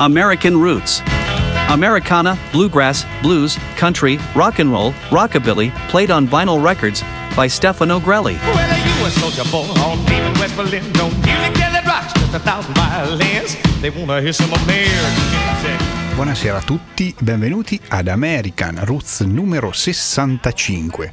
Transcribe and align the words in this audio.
American 0.00 0.56
Roots. 0.56 1.02
Americana, 1.68 2.38
bluegrass, 2.52 3.04
blues, 3.20 3.58
country, 3.76 4.18
rock 4.34 4.60
and 4.60 4.70
roll, 4.70 4.92
rockabilly, 5.10 5.72
played 5.88 6.10
on 6.10 6.26
vinyl 6.26 6.62
records 6.62 7.02
by 7.34 7.48
Stefano 7.48 7.98
Grelli. 7.98 8.38
Well, 8.54 9.00
you 9.00 9.06
a 9.06 9.10
soldier 9.10 9.42
boy 9.50 9.66
on 9.82 9.98
deep 10.04 10.22
in 10.22 10.38
West 10.38 10.54
Berlin. 10.56 10.84
Don't 10.92 11.12
music 11.24 11.54
that 11.54 11.84
rocks 11.84 12.12
just 12.12 12.32
a 12.32 12.38
thousand 12.38 12.74
violins. 12.74 13.56
They 13.80 13.90
wanna 13.90 14.20
hear 14.20 14.32
some 14.32 14.52
American 14.52 15.12
music. 15.30 16.14
Buonasera 16.14 16.58
a 16.58 16.62
tutti, 16.62 17.12
benvenuti 17.18 17.80
ad 17.88 18.06
American 18.06 18.78
Roots 18.84 19.20
numero 19.20 19.72
65. 19.72 21.12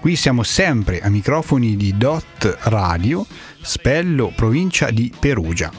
Qui 0.00 0.16
siamo 0.16 0.42
sempre 0.42 1.00
a 1.00 1.08
microfoni 1.08 1.76
di 1.76 1.96
Dot 1.96 2.58
Radio, 2.62 3.24
Spello, 3.62 4.32
provincia 4.34 4.90
di 4.90 5.12
Perugia, 5.16 5.70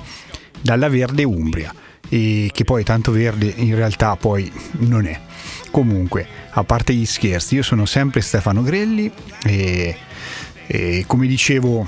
dalla 0.62 0.90
Verde 0.90 1.24
Umbria, 1.24 1.74
e 2.10 2.50
che 2.52 2.64
poi 2.64 2.84
tanto 2.84 3.12
verde 3.12 3.54
in 3.56 3.76
realtà 3.76 4.16
poi 4.16 4.52
non 4.80 5.06
è. 5.06 5.20
Comunque, 5.72 6.28
a 6.50 6.64
parte 6.64 6.94
gli 6.94 7.06
scherzi, 7.06 7.56
io 7.56 7.64
sono 7.64 7.86
sempre 7.86 8.22
Stefano 8.22 8.64
Grelli 8.64 9.12
e, 9.46 9.96
e 10.68 11.04
come 11.08 11.28
dicevo, 11.28 11.88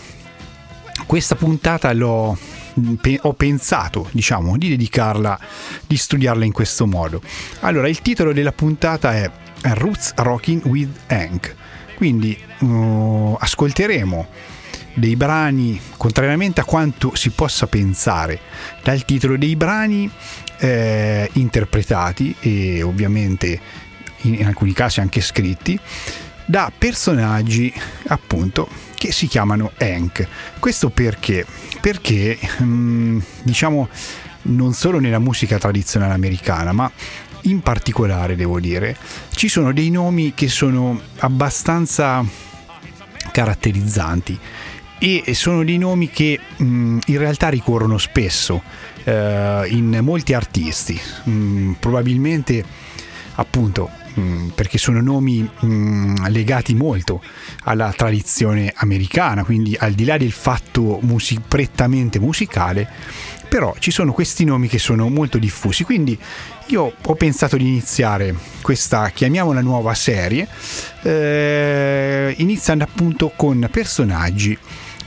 questa 1.05 1.35
puntata 1.35 1.91
l'ho 1.93 2.37
ho 3.21 3.33
pensato, 3.33 4.07
diciamo, 4.11 4.57
di 4.57 4.69
dedicarla, 4.69 5.37
di 5.85 5.97
studiarla 5.97 6.45
in 6.45 6.53
questo 6.53 6.85
modo. 6.87 7.21
Allora, 7.61 7.89
il 7.89 8.01
titolo 8.01 8.31
della 8.31 8.53
puntata 8.53 9.13
è 9.13 9.29
Roots 9.61 10.13
Rocking 10.15 10.65
with 10.65 10.89
Hank. 11.07 11.55
Quindi 11.95 12.37
uh, 12.59 13.35
ascolteremo 13.39 14.27
dei 14.93 15.15
brani, 15.15 15.79
contrariamente 15.97 16.61
a 16.61 16.65
quanto 16.65 17.15
si 17.15 17.29
possa 17.29 17.67
pensare, 17.67 18.39
dal 18.83 19.05
titolo 19.05 19.37
dei 19.37 19.55
brani 19.55 20.09
eh, 20.59 21.29
interpretati 21.33 22.35
e 22.39 22.81
ovviamente 22.83 23.59
in, 24.21 24.35
in 24.35 24.45
alcuni 24.45 24.73
casi 24.73 24.99
anche 24.99 25.21
scritti 25.21 25.79
da 26.45 26.71
personaggi 26.75 27.73
appunto 28.07 28.67
che 28.95 29.11
si 29.11 29.27
chiamano 29.27 29.71
Hank. 29.77 30.27
Questo 30.59 30.89
perché? 30.89 31.45
Perché 31.79 32.37
mm, 32.61 33.19
diciamo 33.43 33.89
non 34.43 34.73
solo 34.73 34.99
nella 34.99 35.19
musica 35.19 35.57
tradizionale 35.57 36.13
americana, 36.13 36.71
ma 36.71 36.91
in 37.43 37.61
particolare 37.61 38.35
devo 38.35 38.59
dire, 38.59 38.95
ci 39.31 39.47
sono 39.47 39.71
dei 39.71 39.89
nomi 39.89 40.33
che 40.35 40.47
sono 40.47 40.99
abbastanza 41.19 42.23
caratterizzanti 43.31 44.39
e 45.01 45.33
sono 45.33 45.63
dei 45.63 45.79
nomi 45.79 46.09
che 46.09 46.39
mh, 46.57 46.63
mm, 46.63 46.99
in 47.07 47.17
realtà 47.17 47.49
ricorrono 47.49 47.97
spesso 47.97 48.61
eh, 49.03 49.67
in 49.69 49.99
molti 50.03 50.33
artisti. 50.33 50.99
Mh, 51.23 51.31
mm, 51.31 51.71
probabilmente 51.73 52.63
appunto 53.35 53.89
mh, 54.13 54.21
mm, 54.21 54.47
perché 54.49 54.77
sono 54.77 55.01
nomi 55.01 55.49
legati 56.27 56.75
molto 56.75 57.21
alla 57.63 57.91
tradizione 57.93 58.71
americana, 58.75 59.43
quindi 59.43 59.75
al 59.79 59.93
di 59.93 60.05
là 60.05 60.17
del 60.17 60.31
fatto 60.31 60.99
music- 61.01 61.41
prettamente 61.47 62.19
musicale, 62.19 62.87
però 63.49 63.75
ci 63.79 63.89
sono 63.89 64.13
questi 64.13 64.45
nomi 64.45 64.67
che 64.67 64.79
sono 64.79 65.09
molto 65.09 65.39
diffusi, 65.39 65.83
quindi 65.83 66.17
io 66.71 66.93
ho 67.01 67.15
pensato 67.15 67.57
di 67.57 67.67
iniziare 67.67 68.33
questa, 68.61 69.09
chiamiamola 69.09 69.59
nuova 69.59 69.93
serie, 69.93 70.47
eh, 71.01 72.33
iniziando 72.37 72.85
appunto 72.85 73.33
con 73.35 73.67
personaggi 73.69 74.57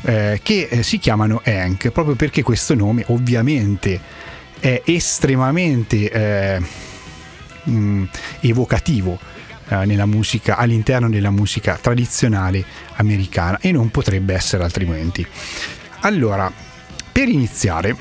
eh, 0.03 0.41
che 0.43 0.69
eh, 0.71 0.83
si 0.83 0.99
chiamano 0.99 1.41
Hank, 1.43 1.89
proprio 1.89 2.17
perché 2.17 2.43
questo 2.43 2.75
nome 2.75 3.05
ovviamente 3.09 3.99
è 4.61 4.83
estremamente 4.85 6.11
eh, 6.11 6.61
mh, 7.65 7.73
mm, 7.73 8.05
evocativo 8.41 9.19
eh, 9.69 9.87
nella 9.87 10.07
musica, 10.07 10.59
all'interno 10.59 11.09
della 11.09 11.31
musica 11.31 11.79
tradizionale 11.81 12.63
americana 12.97 13.59
e 13.59 13.73
non 13.73 13.91
potrebbe 13.91 14.35
essere 14.35 14.65
altrimenti. 14.65 15.27
Allora, 16.01 16.53
per 17.11 17.29
iniziare, 17.29 17.97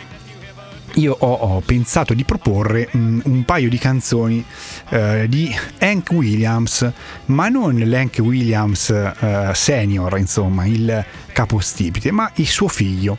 io 0.95 1.15
ho, 1.17 1.33
ho, 1.33 1.61
pensato 1.61 2.13
di 2.13 2.23
proporre 2.23 2.87
mh, 2.91 3.19
un 3.23 3.43
paio 3.45 3.69
di 3.69 3.77
canzoni 3.77 4.43
eh, 4.89 5.25
di 5.27 5.53
Hank 5.79 6.11
Williams, 6.11 6.91
ma 7.25 7.49
non 7.49 7.77
l'Hank 7.77 8.17
Williams 8.19 8.89
eh, 8.89 9.51
senior, 9.53 10.17
insomma, 10.17 10.65
il 10.65 11.03
capostipite, 11.31 12.11
ma 12.11 12.31
il 12.35 12.47
suo 12.47 12.67
figlio, 12.67 13.17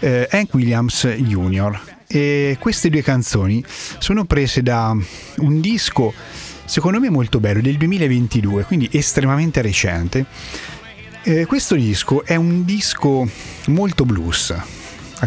eh, 0.00 0.28
Hank 0.30 0.54
Williams 0.54 1.06
Jr. 1.06 1.80
E 2.06 2.56
queste 2.60 2.90
due 2.90 3.02
canzoni 3.02 3.64
sono 3.98 4.24
prese 4.24 4.62
da 4.62 4.96
un 5.38 5.60
disco, 5.60 6.12
secondo 6.64 7.00
me 7.00 7.10
molto 7.10 7.40
bello, 7.40 7.60
del 7.60 7.76
2022, 7.76 8.64
quindi 8.64 8.88
estremamente 8.92 9.60
recente. 9.62 10.24
Eh, 11.26 11.46
questo 11.46 11.74
disco 11.74 12.24
è 12.24 12.36
un 12.36 12.64
disco 12.64 13.26
molto 13.66 14.04
blues, 14.04 14.54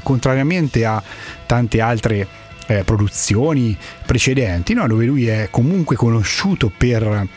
contrariamente 0.03 0.85
a 0.85 1.01
tante 1.45 1.81
altre 1.81 2.27
eh, 2.67 2.83
produzioni 2.83 3.75
precedenti, 4.05 4.73
no? 4.73 4.87
dove 4.87 5.05
lui 5.05 5.27
è 5.27 5.47
comunque 5.49 5.95
conosciuto 5.95 6.71
per 6.75 7.27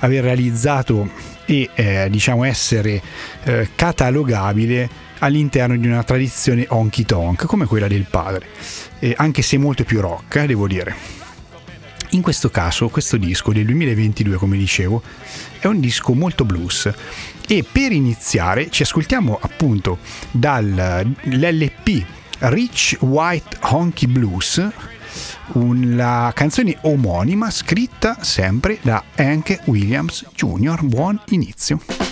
aver 0.00 0.22
realizzato 0.22 1.10
e 1.44 1.70
eh, 1.74 2.08
diciamo 2.10 2.44
essere 2.44 3.00
eh, 3.44 3.68
catalogabile 3.74 5.06
all'interno 5.20 5.76
di 5.76 5.86
una 5.86 6.04
tradizione 6.04 6.66
honky 6.68 7.04
tonk 7.04 7.46
come 7.46 7.66
quella 7.66 7.88
del 7.88 8.06
padre, 8.08 8.46
anche 9.16 9.42
se 9.42 9.58
molto 9.58 9.84
più 9.84 10.00
rock, 10.00 10.36
eh, 10.36 10.46
devo 10.46 10.66
dire. 10.68 10.94
In 12.10 12.22
questo 12.22 12.48
caso, 12.48 12.88
questo 12.88 13.18
disco 13.18 13.52
del 13.52 13.66
2022, 13.66 14.36
come 14.36 14.56
dicevo, 14.56 15.02
è 15.58 15.66
un 15.66 15.78
disco 15.78 16.14
molto 16.14 16.44
blues 16.44 16.90
e 17.50 17.64
per 17.64 17.92
iniziare 17.92 18.68
ci 18.70 18.82
ascoltiamo 18.82 19.38
appunto 19.40 19.98
dall'LP 20.30 22.04
Rich 22.40 22.98
White 23.00 23.56
Honky 23.62 24.06
Blues, 24.06 24.68
una 25.54 26.30
canzone 26.34 26.76
omonima 26.82 27.50
scritta 27.50 28.18
sempre 28.20 28.78
da 28.82 29.02
Hank 29.16 29.62
Williams 29.64 30.26
Jr. 30.34 30.84
Buon 30.84 31.18
inizio. 31.30 32.07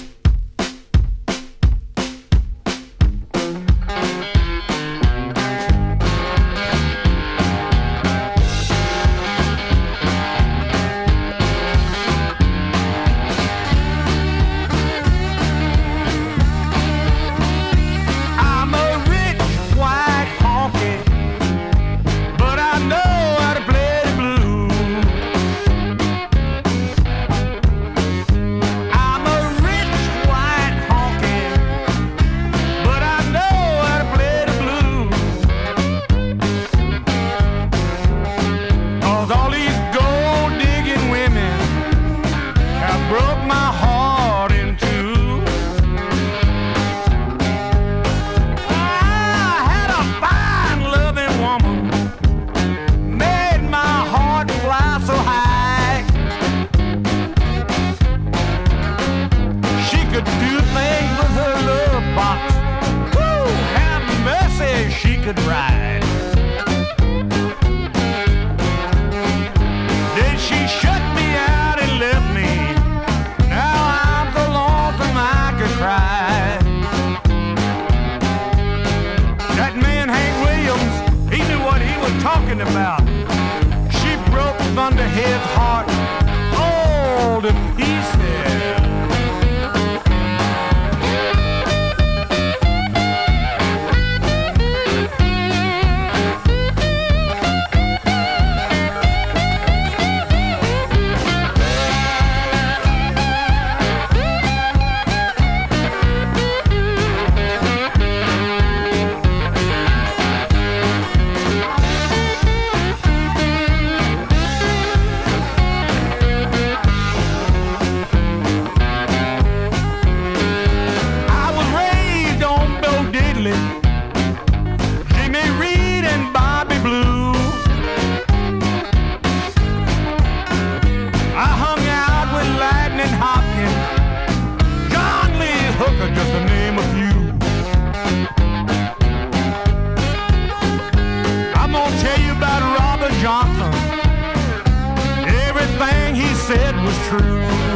Was 146.87 147.09
true. 147.09 147.76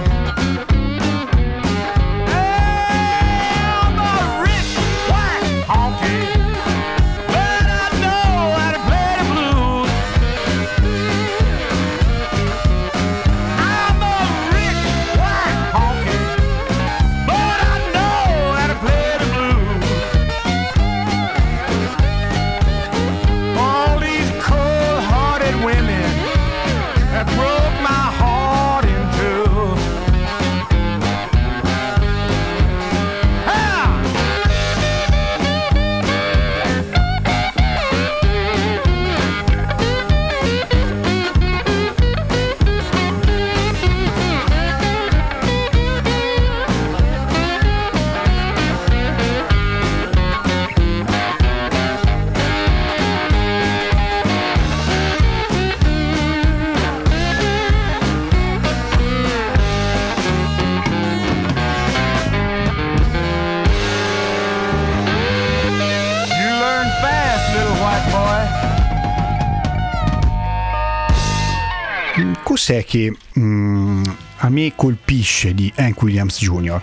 Che 72.84 73.14
mm, 73.38 74.04
a 74.38 74.48
me 74.48 74.72
colpisce 74.74 75.54
di 75.54 75.72
Hank 75.76 76.00
Williams 76.02 76.38
Jr.? 76.38 76.82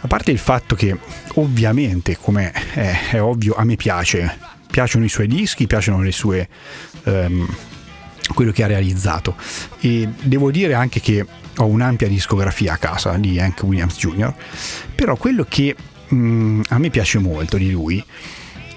A 0.00 0.06
parte 0.06 0.30
il 0.30 0.38
fatto 0.38 0.74
che 0.74 0.96
ovviamente, 1.34 2.18
come 2.18 2.52
è, 2.52 3.10
è 3.12 3.22
ovvio, 3.22 3.54
a 3.54 3.64
me 3.64 3.76
piace, 3.76 4.38
piacciono 4.70 5.04
i 5.04 5.08
suoi 5.08 5.26
dischi, 5.26 5.66
piacciono 5.66 6.02
le 6.02 6.12
sue... 6.12 6.48
ehm, 7.04 7.56
quello 8.32 8.52
che 8.52 8.64
ha 8.64 8.66
realizzato 8.66 9.36
e 9.80 10.08
devo 10.22 10.50
dire 10.50 10.72
anche 10.72 11.00
che 11.00 11.26
ho 11.56 11.66
un'ampia 11.66 12.08
discografia 12.08 12.72
a 12.72 12.76
casa 12.78 13.12
di 13.18 13.38
Hank 13.38 13.62
Williams 13.62 13.98
Jr. 13.98 14.32
però 14.94 15.16
quello 15.16 15.44
che 15.46 15.76
mm, 16.12 16.62
a 16.68 16.78
me 16.78 16.88
piace 16.90 17.18
molto 17.18 17.58
di 17.58 17.70
lui 17.70 18.02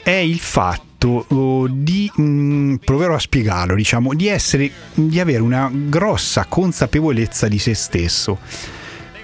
è 0.03 0.11
il 0.11 0.39
fatto 0.39 0.86
oh, 1.05 1.67
di 1.67 2.11
mm, 2.19 2.75
proverò 2.75 3.15
a 3.15 3.19
spiegarlo 3.19 3.75
diciamo 3.75 4.13
di 4.13 4.27
essere 4.27 4.71
di 4.93 5.19
avere 5.19 5.41
una 5.41 5.69
grossa 5.71 6.45
consapevolezza 6.45 7.47
di 7.47 7.59
se 7.59 7.73
stesso 7.73 8.39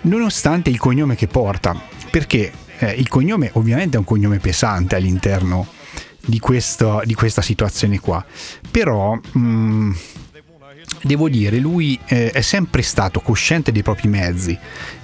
nonostante 0.03 0.69
il 0.69 0.79
cognome 0.79 1.15
che 1.15 1.27
porta. 1.27 1.79
Perché 2.09 2.51
eh, 2.79 2.91
il 2.91 3.07
cognome 3.07 3.49
ovviamente 3.53 3.95
è 3.95 3.99
un 3.99 4.05
cognome 4.05 4.39
pesante 4.39 4.95
all'interno 4.95 5.67
di, 6.25 6.39
questo, 6.39 7.01
di 7.05 7.13
questa 7.13 7.41
situazione 7.41 7.99
qua. 7.99 8.23
Però 8.69 9.19
mm, 9.37 9.91
devo 11.01 11.29
dire 11.29 11.57
lui 11.57 11.99
eh, 12.05 12.31
è 12.31 12.41
sempre 12.41 12.81
stato 12.81 13.19
cosciente 13.19 13.71
dei 13.71 13.83
propri 13.83 14.07
mezzi 14.07 14.57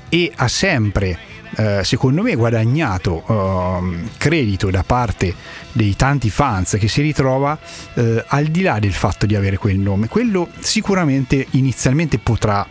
e 0.10 0.32
ha 0.36 0.48
sempre 0.48 1.18
eh, 1.56 1.84
secondo 1.84 2.22
me 2.22 2.36
guadagnato 2.36 3.24
ehm, 3.28 4.10
credito 4.18 4.70
da 4.70 4.84
parte 4.84 5.34
dei 5.72 5.96
tanti 5.96 6.30
fans 6.30 6.78
che 6.80 6.88
si 6.88 7.02
ritrova 7.02 7.58
eh, 7.96 8.24
al 8.28 8.46
di 8.46 8.62
là 8.62 8.80
del 8.80 8.94
fatto 8.94 9.26
di 9.26 9.36
avere 9.36 9.58
quel 9.58 9.78
nome. 9.78 10.08
Quello 10.08 10.50
sicuramente 10.60 11.48
inizialmente 11.52 12.18
potrà 12.20 12.66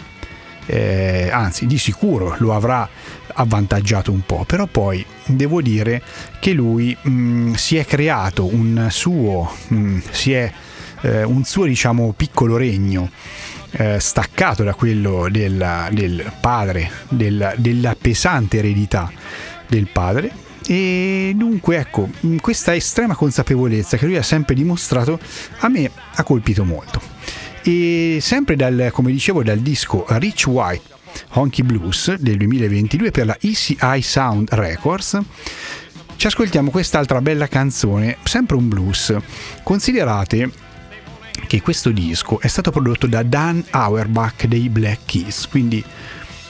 eh, 0.71 1.31
anzi 1.33 1.67
di 1.67 1.79
sicuro 1.79 2.35
lo 2.39 2.55
avrà 2.55 2.89
avvantaggiato 3.35 4.13
un 4.13 4.23
po', 4.25 4.45
però 4.47 4.67
poi 4.67 5.05
devo 5.25 5.63
dire 5.63 6.03
che 6.39 6.53
lui 6.53 6.97
mh, 7.01 7.53
si 7.53 7.77
è 7.77 7.85
creato 7.85 8.45
un 8.45 8.89
suo, 8.91 9.51
mh, 9.69 9.99
si 10.11 10.33
è, 10.33 10.53
eh, 11.03 11.23
un 11.23 11.45
suo 11.45 11.65
diciamo 11.65 12.13
piccolo 12.17 12.57
regno 12.57 13.11
eh, 13.73 13.99
staccato 14.01 14.63
da 14.65 14.75
quello 14.75 15.29
del, 15.31 15.89
del 15.93 16.33
padre, 16.41 16.91
del- 17.09 17.55
della 17.57 17.95
pesante 18.01 18.59
eredità 18.59 19.11
del 19.67 19.89
padre. 19.89 20.31
E 20.67 21.33
dunque, 21.35 21.79
ecco, 21.79 22.09
mh, 22.21 22.37
questa 22.37 22.75
estrema 22.75 23.15
consapevolezza 23.15 23.97
che 23.97 24.07
lui 24.07 24.17
ha 24.17 24.23
sempre 24.23 24.55
dimostrato 24.55 25.19
a 25.61 25.69
me 25.69 25.91
ha 26.15 26.23
colpito 26.25 26.65
molto. 26.65 27.01
E 27.63 28.19
sempre 28.21 28.57
dal, 28.57 28.89
come 28.93 29.11
dicevo, 29.11 29.43
dal 29.43 29.59
disco 29.59 30.05
Rich 30.09 30.47
White 30.47 30.97
Honky 31.31 31.63
Blues 31.63 32.15
del 32.17 32.37
2022 32.37 33.11
per 33.11 33.27
la 33.27 33.37
ECI 33.41 34.01
Sound 34.03 34.49
Records, 34.53 35.19
ci 36.17 36.27
ascoltiamo 36.27 36.71
quest'altra 36.71 37.21
bella 37.21 37.47
canzone, 37.47 38.17
sempre 38.25 38.57
un 38.57 38.69
blues. 38.69 39.15
Considerate 39.63 40.51
che 41.47 41.61
questo 41.61 41.91
disco 41.91 42.41
è 42.41 42.47
stato 42.47 42.71
prodotto 42.71 43.07
da 43.07 43.23
Dan 43.23 43.65
Auerbach 43.71 44.47
dei 44.47 44.69
Black 44.69 45.01
Keys, 45.07 45.49
quindi 45.49 45.83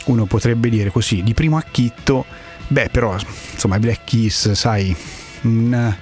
uno 0.07 0.25
potrebbe 0.25 0.69
dire 0.69 0.91
così, 0.91 1.23
di 1.23 1.35
primo 1.35 1.57
acchitto, 1.57 2.25
beh 2.69 2.89
però 2.91 3.17
insomma 3.53 3.77
i 3.77 3.81
Black 3.81 4.05
Keys, 4.05 4.53
sai, 4.53 4.95
un, 5.43 5.95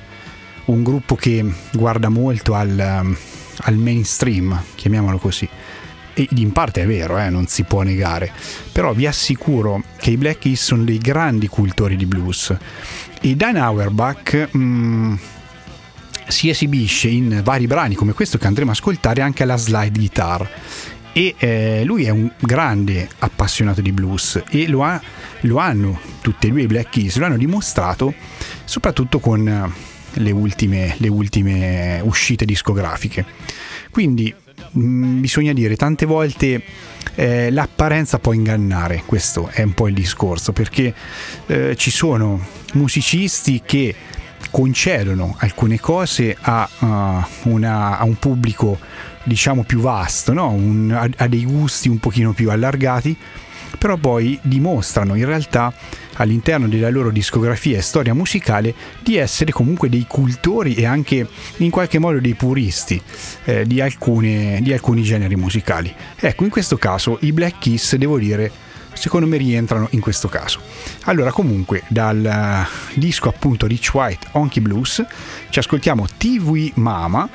un 0.67 0.83
gruppo 0.83 1.15
che 1.15 1.45
guarda 1.73 2.09
molto 2.09 2.55
al, 2.55 2.79
al 2.79 3.77
mainstream, 3.77 4.63
chiamiamolo 4.75 5.19
così. 5.19 5.49
E 6.19 6.27
in 6.37 6.53
parte 6.53 6.83
è 6.83 6.87
vero, 6.87 7.19
eh, 7.19 7.29
non 7.29 7.47
si 7.47 7.65
può 7.65 7.83
negare, 7.83 8.33
però 8.73 8.95
vi 8.95 9.07
assicuro 9.07 9.83
che 9.99 10.11
i 10.11 10.17
Black 10.17 10.39
Keys 10.39 10.63
sono 10.63 10.85
dei 10.85 10.97
grandi 10.97 11.47
cultori 11.47 11.95
di 11.95 12.07
blues. 12.07 12.57
E 13.21 13.37
Dan 13.37 13.57
Auerbach 13.57 14.49
mm, 14.57 15.15
si 16.29 16.49
esibisce 16.49 17.09
in 17.09 17.41
vari 17.45 17.67
brani 17.67 17.95
come 17.95 18.13
questo 18.13 18.39
che 18.39 18.47
andremo 18.47 18.71
a 18.71 18.75
ascoltare 18.75 19.23
anche 19.23 19.43
alla 19.43 19.57
slide 19.57 19.99
guitar. 19.99 20.51
E 21.13 21.35
eh, 21.39 21.83
lui 21.85 22.05
è 22.05 22.11
un 22.11 22.31
grande 22.39 23.09
appassionato 23.21 23.81
di 23.81 23.91
blues 23.91 24.43
e 24.51 24.69
lo, 24.69 24.85
ha, 24.85 25.01
lo 25.43 25.57
hanno 25.57 25.99
tutti 26.21 26.49
e 26.49 26.51
due 26.51 26.63
i 26.63 26.67
Black 26.67 26.91
Keys 26.91 27.17
lo 27.17 27.25
hanno 27.25 27.39
dimostrato 27.39 28.13
soprattutto 28.65 29.19
con 29.19 29.49
eh, 29.49 30.21
le 30.21 30.31
ultime, 30.31 30.95
le 30.99 31.09
ultime 31.09 32.01
uscite 32.05 32.45
discografiche. 32.45 33.25
Quindi 33.91 34.35
mh, 34.73 35.21
bisogna 35.21 35.55
dire 35.55 35.75
tante 35.77 36.05
volte 36.05 36.63
eh, 37.15 37.51
l'apparenza 37.51 38.19
può 38.19 38.33
ingannare 38.33 39.03
questo 39.07 39.49
è 39.49 39.63
un 39.63 39.73
po' 39.73 39.89
il 39.89 39.95
discorso 39.95 40.53
perché 40.53 40.95
eh, 41.47 41.75
ci 41.77 41.91
sono 41.91 42.45
musicisti 42.75 43.63
che 43.65 43.95
concedono 44.57 45.35
alcune 45.41 45.79
cose 45.79 46.35
a, 46.41 46.67
uh, 46.79 47.51
una- 47.51 47.99
a 47.99 48.05
un 48.05 48.15
pubblico 48.19 48.79
diciamo 49.23 49.65
più 49.65 49.81
vasto, 49.81 50.33
no? 50.33 50.49
Un- 50.49 50.91
a, 50.93 51.07
a 51.25 51.27
dei 51.29 51.45
gusti 51.45 51.91
un 51.91 51.99
pochino 51.99 52.33
più 52.33 52.51
allargati, 52.51 53.15
però 53.77 53.99
poi 53.99 54.39
dimostrano 54.41 55.15
in 55.15 55.27
realtà 55.27 55.75
all'interno 56.15 56.69
della 56.69 56.89
loro 56.89 57.11
discografia 57.11 57.77
e 57.77 57.83
storia 57.83 58.15
musicale 58.15 58.73
di 59.03 59.17
essere 59.17 59.53
comunque 59.53 59.91
dei 59.91 60.07
cultori 60.09 60.73
e 60.75 60.87
anche 60.87 61.29
in 61.59 61.69
qualche 61.69 61.99
modo 61.99 62.19
dei 62.19 62.33
puristi 62.33 62.99
eh, 63.45 63.67
di, 63.67 63.83
alcune- 63.83 64.61
di 64.63 64.73
alcuni 64.73 65.03
generi 65.03 65.37
musicali. 65.37 65.93
Ecco, 66.19 66.45
in 66.45 66.51
questo 66.51 66.79
caso 66.79 67.19
i 67.21 67.33
Black 67.33 67.59
Keys, 67.59 67.97
devo 67.97 68.19
dire, 68.19 68.51
secondo 68.97 69.27
me 69.27 69.37
rientrano 69.37 69.89
in 69.91 70.01
questo 70.01 70.29
caso. 70.29 70.61
Allora, 71.05 71.31
comunque, 71.33 71.83
dal 71.89 72.25
eh, 72.25 72.99
disco 72.99 73.29
appunto 73.29 73.67
Rich 73.67 73.95
White 73.95 74.27
Honky 74.33 74.61
Blues 74.61 75.05
ci 75.51 75.59
ascoltiamo 75.59 76.07
TV 76.17 76.71
Mama 76.75 77.29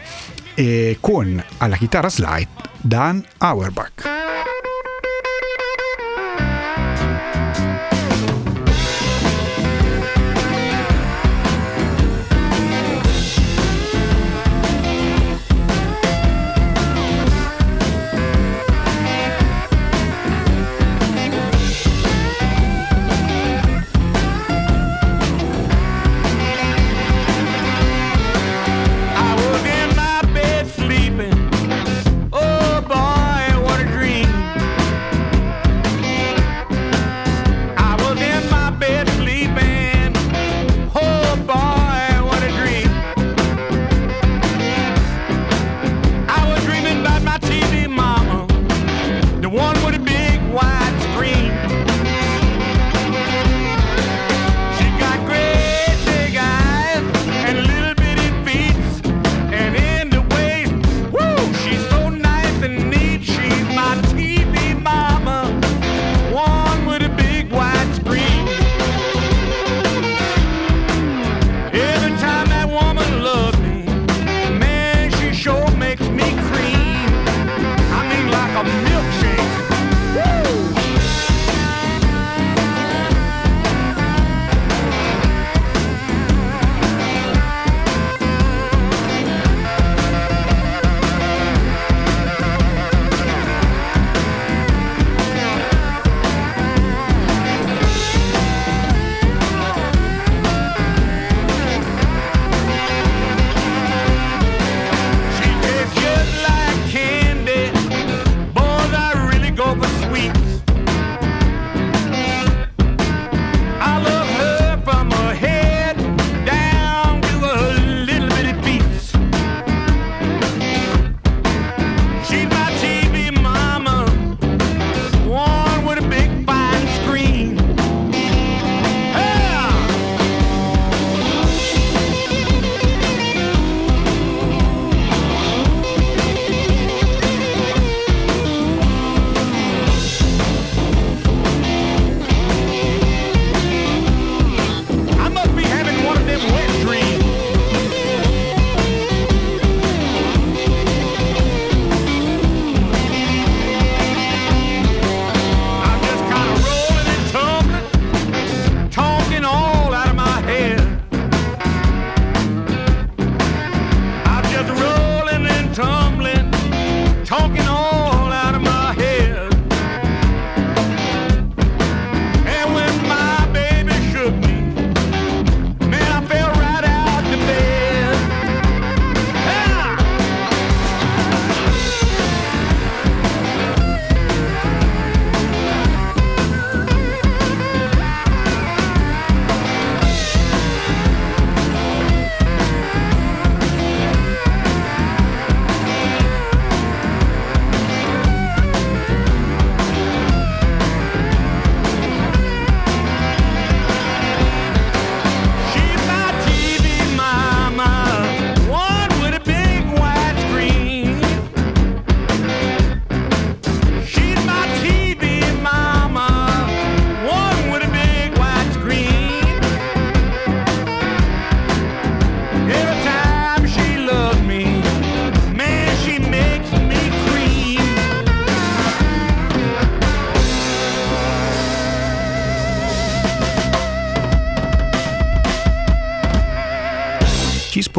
e 0.53 0.97
con 0.99 1.43
alla 1.57 1.75
chitarra 1.75 2.09
slide 2.09 2.49
Dan 2.81 3.23
Auerbach. 3.37 4.60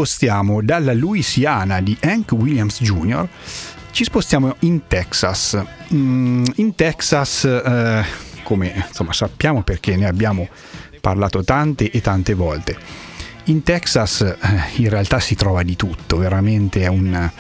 Spostiamo 0.03 0.63
dalla 0.63 0.93
Louisiana 0.95 1.81
di 1.81 1.97
Hank 2.01 2.33
Williams 2.33 2.83
Jr., 2.83 3.29
ci 3.93 4.03
spostiamo 4.03 4.57
in 4.61 4.89
Texas. 4.89 5.63
Mm, 5.95 6.45
in 6.57 6.75
Texas, 6.75 7.45
eh, 7.45 8.05
come 8.43 8.85
insomma, 8.89 9.13
sappiamo 9.13 9.63
perché 9.63 9.95
ne 9.95 10.09
abbiamo 10.09 10.49
parlato 11.01 11.45
tante 11.45 11.89
e 11.89 12.01
tante 12.01 12.35
volte, 12.35 12.77
in 13.45 13.63
Texas 13.63 14.23
eh, 14.23 14.37
in 14.79 14.89
realtà 14.89 15.21
si 15.21 15.37
trova 15.37 15.63
di 15.63 15.77
tutto, 15.77 16.17
veramente 16.17 16.83
è 16.83 16.89
un, 16.89 17.31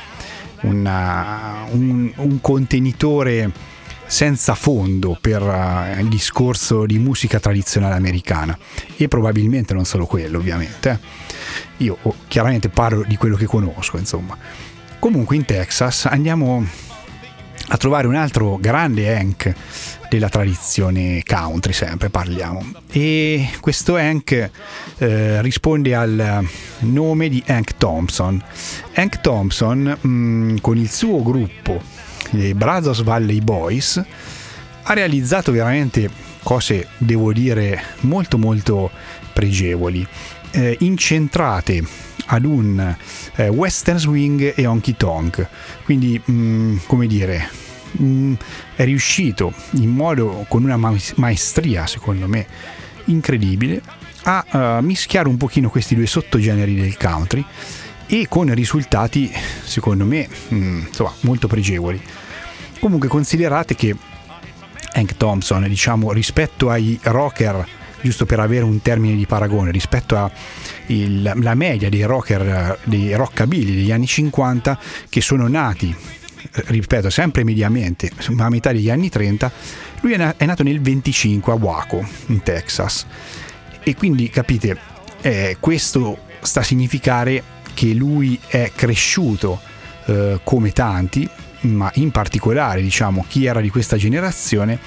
una, 0.61 1.65
un, 1.69 2.13
un 2.15 2.41
contenitore 2.41 3.51
senza 4.07 4.55
fondo 4.55 5.19
per 5.21 5.43
uh, 5.43 5.99
il 5.99 6.09
discorso 6.09 6.87
di 6.87 6.99
musica 6.99 7.41
tradizionale 7.41 7.95
americana 7.95 8.57
e 8.97 9.09
probabilmente 9.09 9.73
non 9.75 9.87
solo 9.87 10.05
quello 10.05 10.37
ovviamente 10.39 10.91
eh. 10.91 11.22
Io 11.79 11.97
oh, 12.03 12.15
chiaramente 12.29 12.69
parlo 12.69 13.05
di 13.07 13.17
quello 13.17 13.37
che 13.37 13.47
conosco 13.47 13.99
insomma. 13.99 14.37
Comunque 14.99 15.37
in 15.37 15.45
Texas 15.45 16.07
andiamo 16.07 16.65
a 17.69 17.77
trovare 17.77 18.07
un 18.07 18.15
altro 18.15 18.59
grande 18.59 19.17
Hank 19.17 19.55
della 20.09 20.29
tradizione 20.29 21.23
country 21.27 21.73
sempre 21.73 22.11
parliamo. 22.11 22.65
E 22.91 23.49
questo 23.61 23.97
Hank 23.97 24.51
eh, 24.99 25.41
risponde 25.41 25.95
al 25.95 26.47
nome 26.81 27.29
di 27.29 27.43
Hank 27.47 27.77
Thompson. 27.79 28.43
Hank 28.95 29.21
Thompson 29.23 29.99
mh, 30.01 30.09
mm, 30.09 30.57
con 30.59 30.77
il 30.77 30.91
suo 30.91 31.23
gruppo 31.23 31.81
dei 32.31 32.55
Brazos 32.55 33.03
Valley 33.03 33.41
Boys, 33.41 34.03
ha 34.83 34.93
realizzato 34.93 35.53
veramente 35.53 36.11
cose, 36.43 36.89
devo 36.99 37.33
dire, 37.33 37.83
molto 38.01 38.37
molto 38.37 38.91
pregevoli, 39.33 40.07
eh, 40.53 40.77
incentrate 40.81 41.83
ad 42.27 42.45
un 42.45 42.97
eh, 43.37 43.49
western 43.49 43.99
swing 43.99 44.53
e 44.57 44.67
honky 44.67 44.97
tonk. 44.97 45.47
Quindi, 45.85 46.21
mh, 46.25 46.33
mm, 46.33 46.77
come 46.87 47.07
dire, 47.07 47.49
mh, 47.93 48.05
mm, 48.05 48.35
è 48.77 48.85
riuscito 48.85 49.53
in 49.73 49.91
modo 49.91 50.45
con 50.49 50.65
una 50.65 50.77
maestria, 51.17 51.87
secondo 51.87 52.27
me, 52.27 52.47
incredibile, 53.07 53.83
a 54.25 54.79
uh, 54.79 54.85
mischiare 54.85 55.29
un 55.29 55.37
pochino 55.37 55.69
questi 55.69 55.97
due 55.97 56.07
sottogeneri 56.07 56.77
del 56.77 56.97
country 56.97 57.45
e 58.07 58.27
con 58.29 58.55
risultati, 58.55 59.33
secondo 59.65 60.05
me, 60.05 60.29
mh, 60.49 60.55
mm, 60.55 60.79
insomma, 60.87 61.13
molto 61.21 61.49
pregevoli. 61.49 62.01
Comunque 62.79 63.09
considerate 63.09 63.75
che 63.75 63.95
Hank 64.95 65.17
Thompson, 65.17 65.65
diciamo, 65.69 66.13
rispetto 66.13 66.69
ai 66.69 66.99
rocker, 67.03 67.67
giusto 68.03 68.27
per 68.27 68.41
avere 68.41 68.65
un 68.65 68.83
termine 68.83 69.17
di 69.17 69.27
paragone, 69.27 69.71
rispetto 69.71 70.17
alla 70.17 71.55
media 71.55 71.89
dei 71.89 72.03
rocker, 72.03 72.79
dei 72.85 73.15
rockabilly 73.15 73.75
degli 73.75 73.93
anni 73.93 74.07
50, 74.07 74.79
che 75.09 75.21
sono 75.21 75.49
nati, 75.49 75.95
ripeto, 76.51 77.09
sempre 77.11 77.45
mediamente, 77.45 78.11
a 78.39 78.49
metà 78.49 78.73
degli 78.73 78.91
anni 78.91 79.09
30, 79.09 79.51
lui 80.01 80.13
è 80.13 80.45
nato 80.45 80.63
nel 80.63 80.81
25 80.81 81.53
a 81.53 81.57
Waco, 81.57 82.07
in 82.27 82.43
Texas. 82.43 83.07
E 83.83 83.95
quindi 83.95 84.29
capite, 84.29 84.77
eh, 85.21 85.57
questo 85.61 86.19
sta 86.41 86.61
a 86.61 86.65
significare 86.65 87.43
che 87.75 87.93
lui 87.95 88.39
è 88.49 88.71
cresciuto 88.75 89.61
eh, 90.07 90.41
come 90.43 90.73
tanti, 90.73 91.29
ma 91.63 91.91
in 91.95 92.11
particolare 92.11 92.83
diciamo 92.83 93.25
chi 93.29 93.45
era 93.45 93.61
di 93.61 93.71
questa 93.71 93.97
generazione 93.97 94.79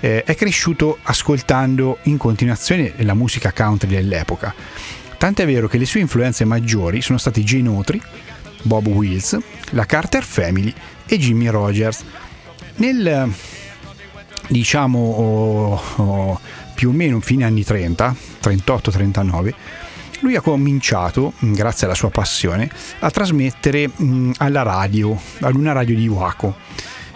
eh, 0.00 0.24
è 0.24 0.34
cresciuto 0.34 0.98
ascoltando 1.02 1.98
in 2.04 2.16
continuazione 2.16 2.92
la 2.98 3.14
musica 3.14 3.52
country 3.52 3.88
dell'epoca. 3.88 4.54
Tant'è 5.16 5.44
vero 5.46 5.68
che 5.68 5.78
le 5.78 5.84
sue 5.84 6.00
influenze 6.00 6.44
maggiori 6.44 7.02
sono 7.02 7.18
stati 7.18 7.44
Jane 7.44 7.68
Autry, 7.68 8.00
Bob 8.62 8.86
Wills, 8.86 9.38
la 9.70 9.84
Carter 9.84 10.24
Family 10.24 10.72
e 11.06 11.18
Jimmy 11.18 11.48
Rogers. 11.48 12.04
Nel 12.76 13.30
diciamo 14.48 14.98
oh, 14.98 15.82
oh, 15.96 16.40
più 16.74 16.88
o 16.88 16.92
meno 16.92 17.20
fine 17.20 17.44
anni 17.44 17.62
30, 17.62 18.16
38-39, 18.42 19.54
lui 20.20 20.36
ha 20.36 20.40
cominciato, 20.40 21.32
mm, 21.44 21.52
grazie 21.54 21.86
alla 21.86 21.94
sua 21.94 22.10
passione, 22.10 22.70
a 23.00 23.10
trasmettere 23.10 23.88
mh, 23.88 24.04
mm, 24.04 24.30
alla 24.38 24.62
radio, 24.62 25.18
ad 25.40 25.54
una 25.54 25.72
radio 25.72 25.94
di 25.94 26.08
Waco. 26.08 26.56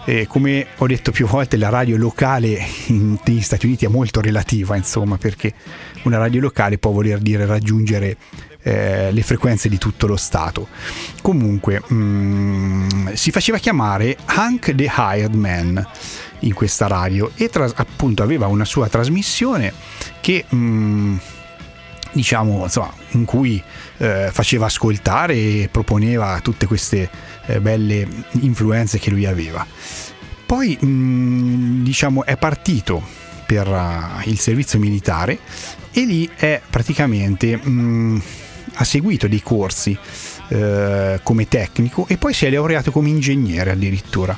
E 0.07 0.27
come 0.27 0.67
ho 0.77 0.85
detto 0.85 1.11
più 1.11 1.25
volte, 1.25 1.57
la 1.57 1.69
radio 1.69 1.97
locale 1.97 2.63
in, 2.87 3.17
negli 3.25 3.41
Stati 3.41 3.65
Uniti 3.65 3.85
è 3.85 3.87
molto 3.87 4.21
relativa, 4.21 4.75
insomma, 4.75 5.17
perché 5.17 5.51
una 6.03 6.19
radio 6.19 6.41
locale 6.41 6.77
può 6.77 6.91
voler 6.91 7.17
dire 7.17 7.47
raggiungere 7.47 8.15
eh, 8.61 9.11
le 9.11 9.21
frequenze 9.23 9.67
di 9.67 9.79
tutto 9.79 10.05
lo 10.05 10.15
Stato. 10.15 10.67
Comunque, 11.23 11.81
mh, 11.87 11.95
mm, 11.95 13.07
si 13.13 13.31
faceva 13.31 13.57
chiamare 13.57 14.15
Hank 14.25 14.75
the 14.75 14.91
Hired 14.95 15.33
Man 15.33 15.83
in 16.41 16.53
questa 16.53 16.85
radio 16.85 17.31
e 17.35 17.49
tras- 17.49 17.73
appunto 17.75 18.21
aveva 18.21 18.45
una 18.45 18.65
sua 18.65 18.87
trasmissione 18.87 19.73
che... 20.21 20.45
Mh, 20.47 21.19
diciamo, 22.15 22.63
insomma, 22.63 22.93
in 23.11 23.25
cui 23.25 23.61
eh, 23.97 24.29
faceva 24.31 24.67
ascoltare 24.67 25.33
e 25.33 25.69
proponeva 25.69 26.39
tutte 26.41 26.65
queste 26.65 27.09
eh, 27.47 27.59
belle 27.59 28.07
influenze 28.41 28.99
che 28.99 29.09
lui 29.09 29.25
aveva. 29.25 29.65
Poi, 30.45 30.77
mh, 30.79 30.87
mm, 30.87 31.83
diciamo, 31.83 32.25
è 32.25 32.37
partito 32.37 33.03
per 33.45 33.67
uh, 33.67 34.27
il 34.27 34.39
servizio 34.39 34.79
militare 34.79 35.39
e 35.91 36.05
lì 36.05 36.29
è 36.35 36.61
praticamente 36.67 37.57
mh, 37.57 37.69
mm, 37.69 38.17
ha 38.75 38.83
seguito 38.83 39.27
dei 39.27 39.41
corsi 39.41 39.97
eh, 40.49 41.19
come 41.23 41.47
tecnico 41.47 42.05
e 42.07 42.17
poi 42.17 42.33
si 42.33 42.45
è 42.45 42.49
laureato 42.49 42.91
come 42.91 43.09
ingegnere 43.09 43.71
addirittura. 43.71 44.37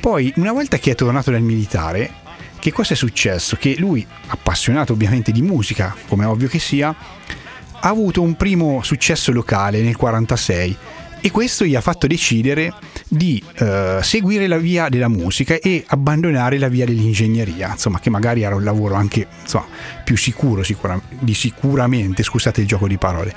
Poi, 0.00 0.32
una 0.36 0.52
volta 0.52 0.78
che 0.78 0.90
è 0.90 0.94
tornato 0.94 1.30
dal 1.30 1.42
militare, 1.42 2.12
che 2.58 2.72
cosa 2.72 2.94
è 2.94 2.96
successo? 2.96 3.56
Che 3.56 3.76
lui, 3.78 4.06
appassionato 4.26 4.92
ovviamente 4.92 5.32
di 5.32 5.42
musica, 5.42 5.94
come 6.08 6.24
ovvio 6.24 6.48
che 6.48 6.58
sia, 6.58 6.88
ha 6.88 7.88
avuto 7.88 8.22
un 8.22 8.34
primo 8.36 8.82
successo 8.82 9.32
locale 9.32 9.80
nel 9.80 9.96
1946 9.96 10.76
e 11.22 11.30
questo 11.30 11.64
gli 11.64 11.76
ha 11.76 11.80
fatto 11.80 12.08
decidere 12.08 12.74
di 13.06 13.40
uh, 13.60 14.02
seguire 14.02 14.48
la 14.48 14.58
via 14.58 14.88
della 14.88 15.06
musica 15.06 15.54
e 15.54 15.84
abbandonare 15.86 16.58
la 16.58 16.68
via 16.68 16.84
dell'ingegneria, 16.84 17.70
insomma, 17.70 18.00
che 18.00 18.10
magari 18.10 18.42
era 18.42 18.56
un 18.56 18.64
lavoro 18.64 18.96
anche 18.96 19.28
insomma, 19.40 19.66
più 20.02 20.16
sicuro 20.16 20.64
sicura, 20.64 21.00
di 21.20 21.32
sicuramente, 21.32 22.24
scusate 22.24 22.62
il 22.62 22.66
gioco 22.66 22.88
di 22.88 22.98
parole. 22.98 23.32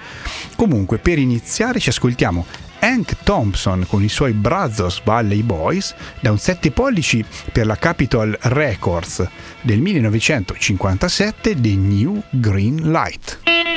Comunque, 0.55 0.97
per 0.97 1.19
iniziare 1.19 1.79
ci 1.79 1.89
ascoltiamo 1.89 2.45
Hank 2.79 3.17
Thompson 3.23 3.85
con 3.87 4.03
i 4.03 4.09
suoi 4.09 4.33
Brazos 4.33 5.01
Valley 5.03 5.43
Boys 5.43 5.93
da 6.19 6.31
un 6.31 6.39
7 6.39 6.71
pollici 6.71 7.23
per 7.51 7.67
la 7.67 7.77
Capitol 7.77 8.35
Records 8.41 9.27
del 9.61 9.79
1957 9.79 11.61
The 11.61 11.75
New 11.75 12.21
Green 12.31 12.91
Light. 12.91 13.74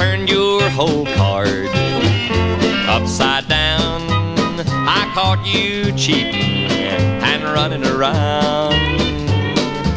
Turned 0.00 0.30
your 0.30 0.62
whole 0.70 1.04
card 1.14 1.68
upside 2.88 3.46
down. 3.48 4.00
I 4.88 5.10
caught 5.14 5.44
you 5.44 5.92
cheating 5.92 6.70
and 7.20 7.42
running 7.44 7.84
around. 7.84 8.72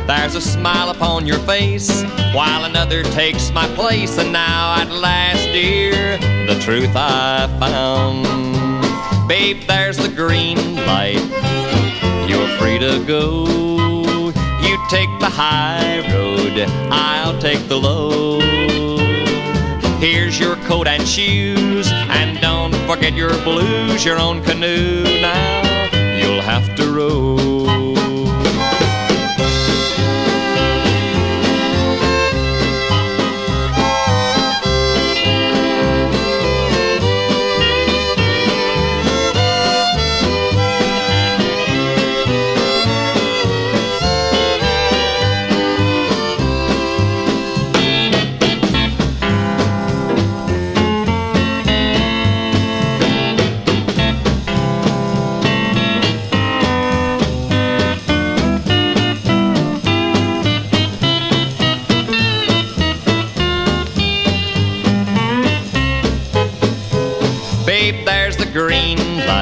There's 0.06 0.36
a 0.36 0.42
smile 0.42 0.90
upon 0.90 1.26
your 1.26 1.40
face 1.40 2.04
while 2.34 2.66
another 2.66 3.04
takes 3.04 3.50
my 3.52 3.66
place. 3.76 4.18
And 4.18 4.34
now 4.34 4.76
at 4.82 4.92
last, 4.92 5.46
dear, 5.54 6.18
the 6.48 6.60
truth 6.60 6.92
I 6.96 7.48
found. 7.58 8.26
Babe, 9.30 9.64
there's 9.70 9.96
the 9.96 10.10
green 10.10 10.76
light. 10.86 11.24
You're 12.28 12.50
free 12.60 12.78
to 12.80 13.02
go. 13.08 13.46
You 14.66 14.78
take 14.90 15.12
the 15.22 15.32
high 15.32 16.00
road, 16.14 16.60
I'll 16.92 17.40
take 17.40 17.70
the 17.70 17.78
low. 17.78 18.63
Here's 20.04 20.38
your 20.38 20.58
coat 20.68 20.86
and 20.86 21.08
shoes, 21.08 21.88
and 21.90 22.38
don't 22.42 22.76
forget 22.86 23.14
your 23.14 23.32
blues, 23.46 24.04
your 24.04 24.20
own 24.20 24.44
canoe 24.44 25.04
now. 25.22 25.62
You'll 26.18 26.42
have 26.42 26.76
to 26.76 26.92
row. 26.92 27.33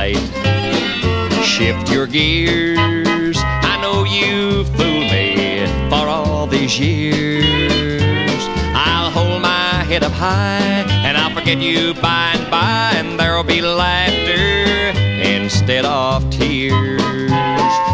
Light. 0.01 1.43
Shift 1.43 1.91
your 1.91 2.07
gears. 2.07 3.37
I 3.71 3.73
know 3.83 4.03
you 4.03 4.63
fooled 4.75 5.07
me 5.15 5.67
for 5.91 6.05
all 6.09 6.47
these 6.47 6.79
years. 6.79 8.41
I'll 8.73 9.11
hold 9.11 9.41
my 9.41 9.83
head 9.89 10.03
up 10.03 10.11
high 10.13 10.85
and 11.05 11.15
I'll 11.17 11.33
forget 11.37 11.59
you 11.59 11.93
by 11.95 12.31
and 12.35 12.49
by, 12.49 12.93
and 12.95 13.19
there'll 13.19 13.43
be 13.43 13.61
laughter 13.61 14.97
instead 15.37 15.85
of 15.85 16.27
tears. 16.31 17.01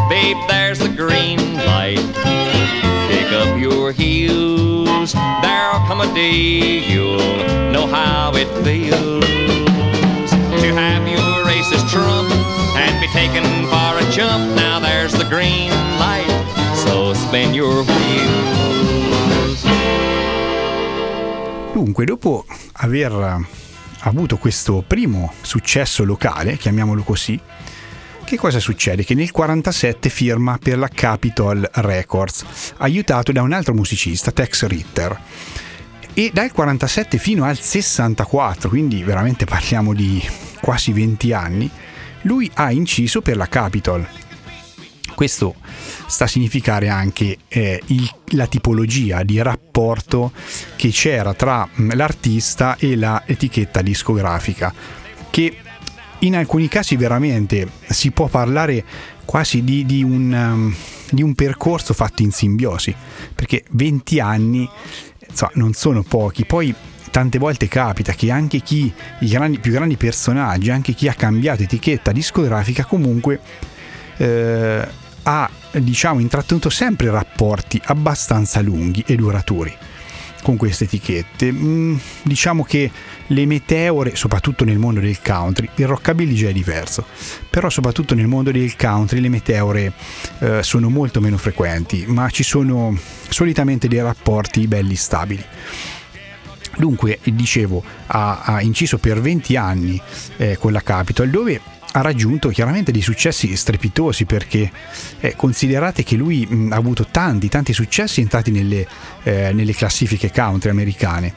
Babe, 0.09 0.37
there's 0.47 0.79
the 0.79 0.93
green 1.01 1.39
light. 1.71 2.05
Pick 3.11 3.29
up 3.41 3.59
your 3.59 3.91
heels. 3.91 5.11
There'll 5.43 5.83
come 5.89 5.99
a 6.01 6.09
day 6.13 6.79
you'll 6.91 7.17
know 7.73 7.85
how 7.85 8.31
it 8.35 8.47
feels 8.63 9.25
to 10.61 10.73
have 10.73 10.97
trump 11.17 11.26
and 12.77 12.99
be 12.99 13.07
taken 13.07 13.43
for 13.67 13.97
a 13.97 14.05
jump. 14.11 14.55
Now 14.55 14.79
there's 14.79 15.13
the 15.13 15.25
green 15.25 15.71
light, 15.97 16.29
so 16.73 17.13
spin 17.13 17.53
your 17.53 17.83
wheels. 17.83 19.65
Dunque, 21.73 22.05
dopo 22.05 22.45
aver 22.73 23.45
avuto 23.99 24.37
questo 24.37 24.83
primo 24.85 25.33
successo 25.41 26.03
locale, 26.03 26.57
chiamiamolo 26.57 27.03
così, 27.03 27.39
che 28.27 28.37
cosa 28.37 28.59
succede? 28.59 29.05
Che 29.05 29.13
nel 29.13 29.29
1947 29.33 30.09
firma 30.09 30.59
per 30.61 30.77
la 30.77 30.89
Capitol 30.89 31.65
Records, 31.75 32.73
aiutato 32.77 33.31
da 33.31 33.41
un 33.41 33.53
altro 33.53 33.73
musicista, 33.73 34.31
Tex 34.31 34.65
Ritter. 34.65 35.17
E 36.13 36.31
dal 36.33 36.51
47 36.51 37.19
fino 37.19 37.45
al 37.45 37.57
64, 37.57 38.67
quindi 38.67 39.01
veramente 39.03 39.45
parliamo 39.45 39.93
di 39.93 40.21
quasi 40.59 40.91
20 40.91 41.31
anni, 41.31 41.71
lui 42.27 42.51
ha 42.55 42.71
inciso 42.71 43.21
per 43.21 43.37
la 43.37 43.47
Capitol. 43.47 44.05
Questo 45.15 45.55
sta 46.05 46.25
a 46.25 46.27
significare 46.27 46.89
anche 46.89 47.37
eh, 47.47 47.81
il, 47.87 48.07
la 48.31 48.45
tipologia 48.45 49.23
di 49.23 49.41
rapporto 49.41 50.31
che 50.75 50.89
c'era 50.89 51.33
tra 51.33 51.67
mh, 51.71 51.95
l'artista 51.95 52.75
e 52.77 52.95
l'etichetta 52.95 53.81
discografica, 53.81 54.71
che 55.31 55.57
in 56.19 56.35
alcuni 56.35 56.67
casi 56.67 56.95
veramente 56.97 57.67
si 57.89 58.11
può 58.11 58.27
parlare 58.27 58.83
quasi 59.25 59.63
di, 59.63 59.85
di, 59.85 60.03
un, 60.03 60.31
um, 60.31 60.75
di 61.09 61.23
un 61.23 61.33
percorso 61.33 61.93
fatto 61.93 62.21
in 62.21 62.31
simbiosi, 62.31 62.93
perché 63.33 63.63
20 63.71 64.19
anni 64.19 64.69
insomma, 65.27 65.51
non 65.55 65.73
sono 65.73 66.03
pochi, 66.03 66.45
poi 66.45 66.73
tante 67.17 67.39
volte 67.39 67.67
capita 67.67 68.13
che 68.13 68.29
anche 68.29 68.59
chi, 68.59 68.93
i 69.21 69.27
grandi, 69.27 69.57
più 69.57 69.71
grandi 69.71 69.97
personaggi, 69.97 70.69
anche 70.69 70.93
chi 70.93 71.07
ha 71.07 71.15
cambiato 71.15 71.63
etichetta 71.63 72.11
discografica, 72.11 72.85
comunque 72.85 73.39
eh, 74.17 74.87
ha 75.23 75.49
diciamo 75.71 76.19
intrattenuto 76.19 76.69
sempre 76.69 77.09
rapporti 77.09 77.81
abbastanza 77.85 78.61
lunghi 78.61 79.03
e 79.07 79.15
duraturi 79.15 79.75
con 80.43 80.57
queste 80.57 80.83
etichette. 80.83 81.51
Mm, 81.51 81.97
diciamo 82.21 82.63
che 82.63 82.91
le 83.25 83.45
meteore, 83.47 84.15
soprattutto 84.15 84.63
nel 84.63 84.77
mondo 84.77 84.99
del 84.99 85.19
country, 85.19 85.67
il 85.73 85.87
rockabilly 85.87 86.35
già 86.35 86.49
è 86.49 86.53
diverso, 86.53 87.03
però 87.49 87.71
soprattutto 87.71 88.13
nel 88.13 88.27
mondo 88.27 88.51
del 88.51 88.75
country 88.75 89.21
le 89.21 89.29
meteore 89.29 89.91
eh, 90.37 90.61
sono 90.61 90.89
molto 90.89 91.19
meno 91.19 91.37
frequenti, 91.37 92.05
ma 92.07 92.29
ci 92.29 92.43
sono 92.43 92.95
solitamente 93.27 93.87
dei 93.87 94.01
rapporti 94.01 94.67
belli 94.67 94.95
stabili. 94.95 95.43
Dunque, 96.77 97.19
dicevo, 97.23 97.83
ha, 98.07 98.41
ha 98.43 98.61
inciso 98.61 98.97
per 98.97 99.19
20 99.19 99.55
anni 99.55 99.99
eh, 100.37 100.57
con 100.57 100.71
la 100.71 100.81
Capitol, 100.81 101.29
dove 101.29 101.59
ha 101.91 102.01
raggiunto 102.01 102.49
chiaramente 102.49 102.91
dei 102.91 103.01
successi 103.01 103.55
strepitosi 103.55 104.25
perché 104.25 104.71
eh, 105.19 105.35
considerate 105.35 106.03
che 106.03 106.15
lui 106.15 106.45
mh, 106.45 106.71
ha 106.71 106.75
avuto 106.75 107.07
tanti 107.09 107.49
tanti 107.49 107.73
successi 107.73 108.21
entrati 108.21 108.51
nelle, 108.51 108.87
eh, 109.23 109.51
nelle 109.53 109.73
classifiche 109.73 110.31
country 110.31 110.69
americane 110.69 111.33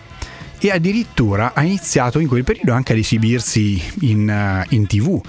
e 0.59 0.71
addirittura 0.71 1.55
ha 1.55 1.63
iniziato 1.63 2.19
in 2.19 2.29
quel 2.29 2.45
periodo 2.45 2.73
anche 2.73 2.93
ad 2.93 2.99
esibirsi 2.99 3.83
in, 4.01 4.65
uh, 4.69 4.75
in 4.75 4.87
tv 4.87 5.23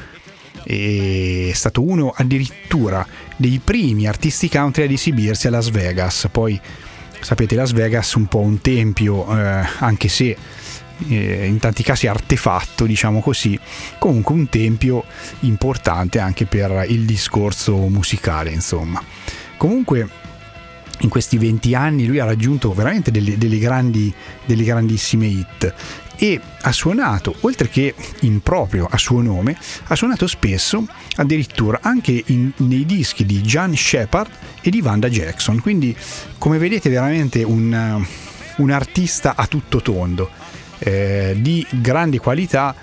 è 0.64 1.52
stato 1.54 1.82
uno 1.82 2.14
addirittura 2.16 3.06
dei 3.36 3.60
primi 3.64 4.08
artisti 4.08 4.50
country 4.50 4.84
ad 4.84 4.92
esibirsi 4.92 5.48
a 5.48 5.50
Las 5.50 5.70
Vegas. 5.70 6.28
Poi 6.32 6.60
sapete 7.22 7.56
Las 7.56 7.72
Vegas 7.72 8.14
un 8.16 8.28
po' 8.28 8.40
un 8.40 8.60
tempio 8.62 9.26
eh, 9.38 9.66
anche 9.80 10.08
se 10.08 10.36
eh, 11.08 11.46
in 11.46 11.60
tanti 11.60 11.84
casi 11.84 12.08
artefatto, 12.08 12.86
diciamo 12.86 13.22
così, 13.22 13.60
comunque 13.98 14.36
un 14.36 14.50
tempio 14.50 15.04
importante 15.42 16.20
anche 16.20 16.46
per 16.46 16.86
il 16.88 17.06
discorso 17.06 17.76
musicale, 17.88 18.52
insomma. 18.52 19.02
Comunque 19.58 20.08
in 21.00 21.10
questi 21.10 21.38
20 21.38 21.74
anni 21.74 22.06
lui 22.06 22.20
ha 22.20 22.26
raggiunto 22.26 22.74
veramente 22.74 23.12
delle, 23.12 23.38
delle, 23.38 23.58
grandi, 23.58 24.14
delle 24.46 24.64
grandissime 24.64 25.26
hit 25.26 25.74
e 26.24 26.40
ha 26.62 26.72
suonato, 26.72 27.34
oltre 27.40 27.68
che 27.68 27.96
in 28.22 28.42
proprio 28.42 28.88
a 28.88 28.96
suo 29.00 29.24
nome, 29.24 29.58
ha 29.88 29.96
suonato 29.96 30.28
spesso 30.28 30.86
addirittura 31.16 31.80
anche 31.82 32.24
in, 32.28 32.52
nei 32.58 32.86
dischi 32.86 33.26
di 33.26 33.42
John 33.42 33.76
Shepard 33.76 34.30
e 34.62 34.70
di 34.70 34.82
Vanda 34.82 35.10
Jackson, 35.10 35.60
quindi 35.60 35.98
come 36.38 36.60
vedete 36.60 36.92
veramente 36.92 37.42
un, 37.42 38.06
un 38.58 38.70
artista 38.70 39.34
a 39.36 39.48
tutto 39.48 39.82
tondo 39.82 40.30
eh, 40.78 41.34
di 41.40 41.66
grandi 41.72 42.20
qualità 42.20 42.76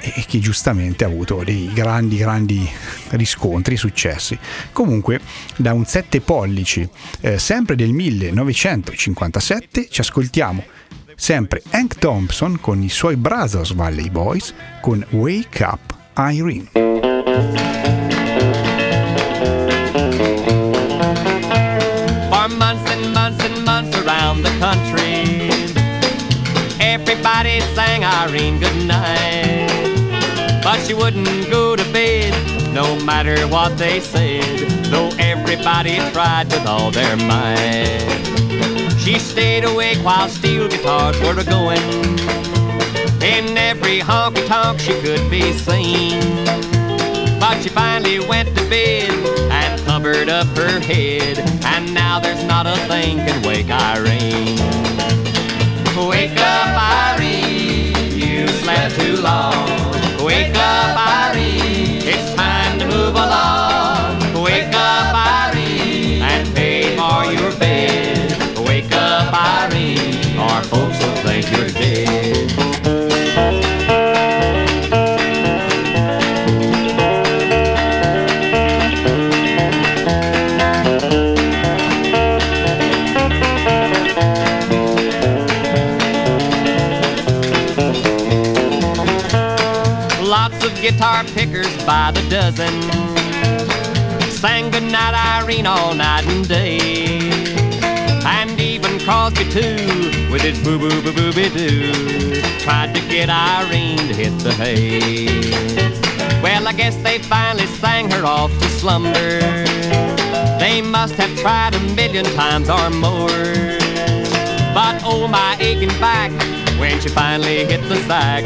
e 0.00 0.24
che 0.26 0.40
giustamente 0.40 1.04
ha 1.04 1.06
avuto 1.06 1.44
dei 1.44 1.70
grandi 1.72 2.16
grandi 2.16 2.68
riscontri 3.10 3.74
e 3.74 3.78
successi. 3.78 4.36
Comunque 4.72 5.20
da 5.54 5.72
un 5.74 5.84
7 5.84 6.20
pollici 6.22 6.88
eh, 7.20 7.38
sempre 7.38 7.76
del 7.76 7.92
1957 7.92 9.86
ci 9.88 10.00
ascoltiamo 10.00 10.64
sempre 11.20 11.62
Hank 11.70 11.98
Thompson 11.98 12.58
con 12.60 12.82
i 12.82 12.88
suoi 12.88 13.16
Brothers 13.16 13.72
Valley 13.74 14.10
Boys 14.10 14.54
con 14.80 15.04
Wake 15.10 15.62
Up 15.62 15.94
Irene 16.16 16.68
country 24.60 25.48
Everybody 26.80 27.60
sang 27.74 28.04
Irene 28.04 28.58
goodnight. 28.58 29.68
But 30.62 30.80
she 30.86 30.94
wouldn't 30.94 31.50
go 31.50 31.76
to 31.76 31.84
bed, 31.92 32.32
no 32.72 32.98
matter 33.04 33.36
what 33.48 33.76
they 33.76 34.00
said, 34.00 34.44
though 34.90 35.10
everybody 35.18 35.96
tried 36.12 36.46
with 36.52 36.66
all 36.66 36.90
their 36.90 37.16
might. 37.16 38.39
She 39.10 39.18
stayed 39.18 39.64
awake 39.64 39.98
while 40.04 40.28
steel 40.28 40.68
guitars 40.68 41.20
were 41.20 41.36
a 41.36 41.42
going. 41.42 41.82
In 43.20 43.58
every 43.58 43.98
honky 43.98 44.46
tonk 44.46 44.78
she 44.78 44.92
could 45.00 45.28
be 45.28 45.52
seen. 45.52 46.20
But 47.40 47.60
she 47.60 47.70
finally 47.70 48.20
went 48.20 48.56
to 48.56 48.70
bed 48.70 49.10
and 49.50 49.84
covered 49.84 50.28
up 50.28 50.46
her 50.56 50.78
head. 50.78 51.40
And 51.64 51.92
now 51.92 52.20
there's 52.20 52.44
not 52.44 52.68
a 52.68 52.76
thing 52.86 53.16
can 53.16 53.42
wake 53.42 53.68
Irene. 53.68 54.56
Wake 56.08 56.38
up, 56.38 57.18
Irene, 57.18 58.16
you 58.16 58.46
slept 58.62 58.94
too 58.94 59.16
long. 59.16 59.66
Wake 60.24 60.54
up, 60.54 61.34
Irene, 61.34 62.00
it's 62.04 62.32
time 62.36 62.78
to 62.78 62.86
move 62.86 63.16
along. 63.16 63.69
Dozen 92.40 92.80
sang 94.30 94.70
goodnight 94.70 95.14
Irene 95.14 95.66
all 95.66 95.94
night 95.94 96.24
and 96.26 96.48
day. 96.48 96.78
And 98.24 98.58
even 98.58 98.98
Crosby 99.00 99.44
too, 99.56 99.76
with 100.32 100.40
his 100.40 100.58
boo 100.64 100.78
boo 100.78 101.02
boo 101.02 101.12
boo 101.12 101.32
doo, 101.32 101.92
tried 102.64 102.94
to 102.94 103.00
get 103.12 103.28
Irene 103.28 103.98
to 104.08 104.14
hit 104.22 104.34
the 104.38 104.54
hay. 104.54 105.26
Well, 106.42 106.66
I 106.66 106.72
guess 106.72 106.96
they 107.06 107.18
finally 107.18 107.66
sang 107.82 108.10
her 108.10 108.24
off 108.24 108.52
to 108.60 108.68
slumber. 108.80 109.40
They 110.58 110.80
must 110.80 111.16
have 111.16 111.32
tried 111.40 111.74
a 111.74 111.80
million 111.94 112.24
times 112.36 112.70
or 112.70 112.88
more. 112.88 113.44
But 114.72 115.02
oh, 115.04 115.28
my 115.28 115.58
aching 115.60 115.94
back 116.00 116.30
when 116.80 116.98
she 117.00 117.10
finally 117.10 117.64
hit 117.66 117.82
the 117.88 117.96
sack. 118.08 118.44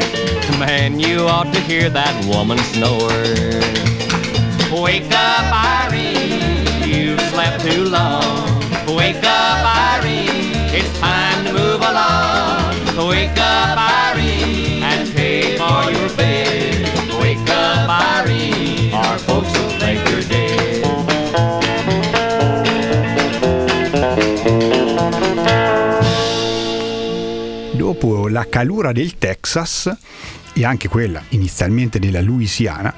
Man, 0.59 0.99
you 0.99 1.21
ought 1.21 1.51
to 1.53 1.59
hear 1.61 1.89
that 1.89 2.13
woman 2.25 2.57
snore. 2.75 3.09
Wake 4.83 5.11
up, 5.11 5.45
Irene, 5.87 6.83
you've 6.83 7.21
slept 7.31 7.63
too 7.63 7.85
long. 7.85 8.45
Wake 8.95 9.23
up, 9.23 9.59
Irene, 9.97 10.51
it's 10.75 10.99
time 10.99 11.45
to 11.45 11.53
move 11.53 11.81
along. 11.81 13.07
Wake 13.09 13.39
up, 13.39 13.77
Irene, 13.77 14.34
Dopo 28.05 28.27
la 28.27 28.47
calura 28.47 28.91
del 28.91 29.17
Texas 29.17 29.91
e 30.53 30.63
anche 30.63 30.87
quella 30.87 31.23
inizialmente 31.29 31.97
della 31.97 32.21
Louisiana, 32.21 32.93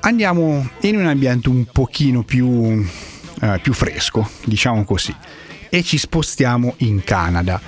andiamo 0.00 0.68
in 0.80 0.96
un 0.96 1.06
ambiente 1.06 1.48
un 1.48 1.64
pochino 1.64 2.22
più, 2.22 2.86
eh, 3.40 3.58
più 3.62 3.72
fresco, 3.72 4.28
diciamo 4.44 4.84
così, 4.84 5.16
e 5.70 5.82
ci 5.82 5.96
spostiamo 5.96 6.74
in 6.78 7.04
Canada. 7.04 7.58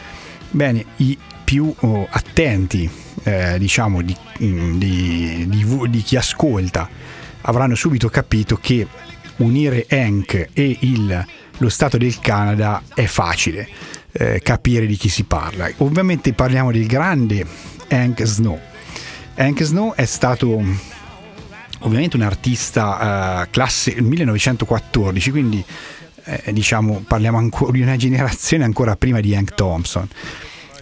Bene, 0.50 0.84
i 0.96 1.16
più 1.44 1.74
oh, 1.74 2.06
attenti, 2.10 2.90
eh, 3.22 3.58
diciamo, 3.58 4.02
di, 4.02 4.14
mm, 4.42 4.76
di, 4.76 5.46
di, 5.48 5.88
di 5.88 6.02
chi 6.02 6.16
ascolta 6.16 6.90
avranno 7.40 7.74
subito 7.74 8.10
capito 8.10 8.58
che 8.60 8.86
unire 9.36 9.86
Hank 9.88 10.48
e 10.52 10.76
il, 10.80 11.26
lo 11.56 11.68
Stato 11.70 11.96
del 11.96 12.18
Canada 12.20 12.82
è 12.94 13.06
facile 13.06 13.96
eh, 14.12 14.40
capire 14.42 14.86
di 14.86 14.96
chi 14.96 15.08
si 15.08 15.24
parla. 15.24 15.70
Ovviamente 15.78 16.32
parliamo 16.32 16.72
del 16.72 16.86
grande 16.86 17.46
Hank 17.88 18.22
Snow. 18.24 18.58
Hank 19.36 19.62
Snow 19.62 19.94
è 19.94 20.04
stato 20.04 20.62
ovviamente 21.80 22.16
un 22.16 22.22
artista 22.22 23.44
uh, 23.44 23.50
classe 23.50 24.00
1914, 24.00 25.30
quindi 25.30 25.64
eh, 26.24 26.52
diciamo 26.52 27.04
parliamo 27.06 27.38
ancora 27.38 27.72
di 27.72 27.80
una 27.80 27.96
generazione 27.96 28.64
ancora 28.64 28.96
prima 28.96 29.20
di 29.20 29.34
Hank 29.34 29.54
Thompson. 29.54 30.08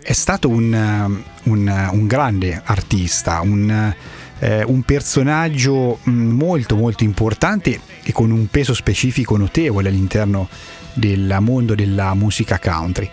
È 0.02 0.12
stato 0.12 0.48
un, 0.48 1.20
un, 1.42 1.88
un 1.92 2.06
grande 2.06 2.60
artista, 2.64 3.40
un, 3.40 3.94
eh, 4.38 4.62
un 4.64 4.82
personaggio 4.82 5.98
molto 6.04 6.76
molto 6.76 7.02
importante 7.02 7.80
e 8.02 8.12
con 8.12 8.30
un 8.30 8.46
peso 8.46 8.72
specifico 8.72 9.36
notevole 9.36 9.88
all'interno 9.88 10.48
del 10.96 11.37
mondo 11.40 11.74
della 11.74 12.14
musica 12.14 12.59
country. 12.59 13.09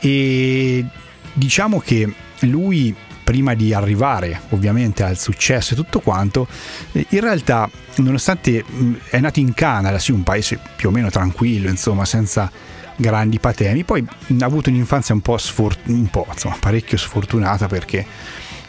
E 0.00 0.84
diciamo 1.32 1.80
che 1.80 2.12
lui 2.40 2.94
prima 3.24 3.54
di 3.54 3.74
arrivare 3.74 4.42
ovviamente 4.50 5.02
al 5.02 5.18
successo 5.18 5.72
e 5.72 5.76
tutto 5.76 5.98
quanto, 5.98 6.46
in 6.92 7.20
realtà 7.20 7.68
nonostante 7.96 8.64
è 9.10 9.18
nato 9.18 9.40
in 9.40 9.52
Canada, 9.52 9.98
sì 9.98 10.12
un 10.12 10.22
paese 10.22 10.60
più 10.76 10.90
o 10.90 10.92
meno 10.92 11.10
tranquillo, 11.10 11.68
insomma 11.68 12.04
senza 12.04 12.48
grandi 12.94 13.40
patemi, 13.40 13.82
poi 13.82 14.06
ha 14.06 14.44
avuto 14.44 14.70
un'infanzia 14.70 15.12
un 15.12 15.22
po', 15.22 15.38
sfort- 15.38 15.88
un 15.88 16.08
po' 16.08 16.26
insomma, 16.30 16.56
parecchio 16.60 16.96
sfortunata 16.96 17.66
perché 17.66 18.06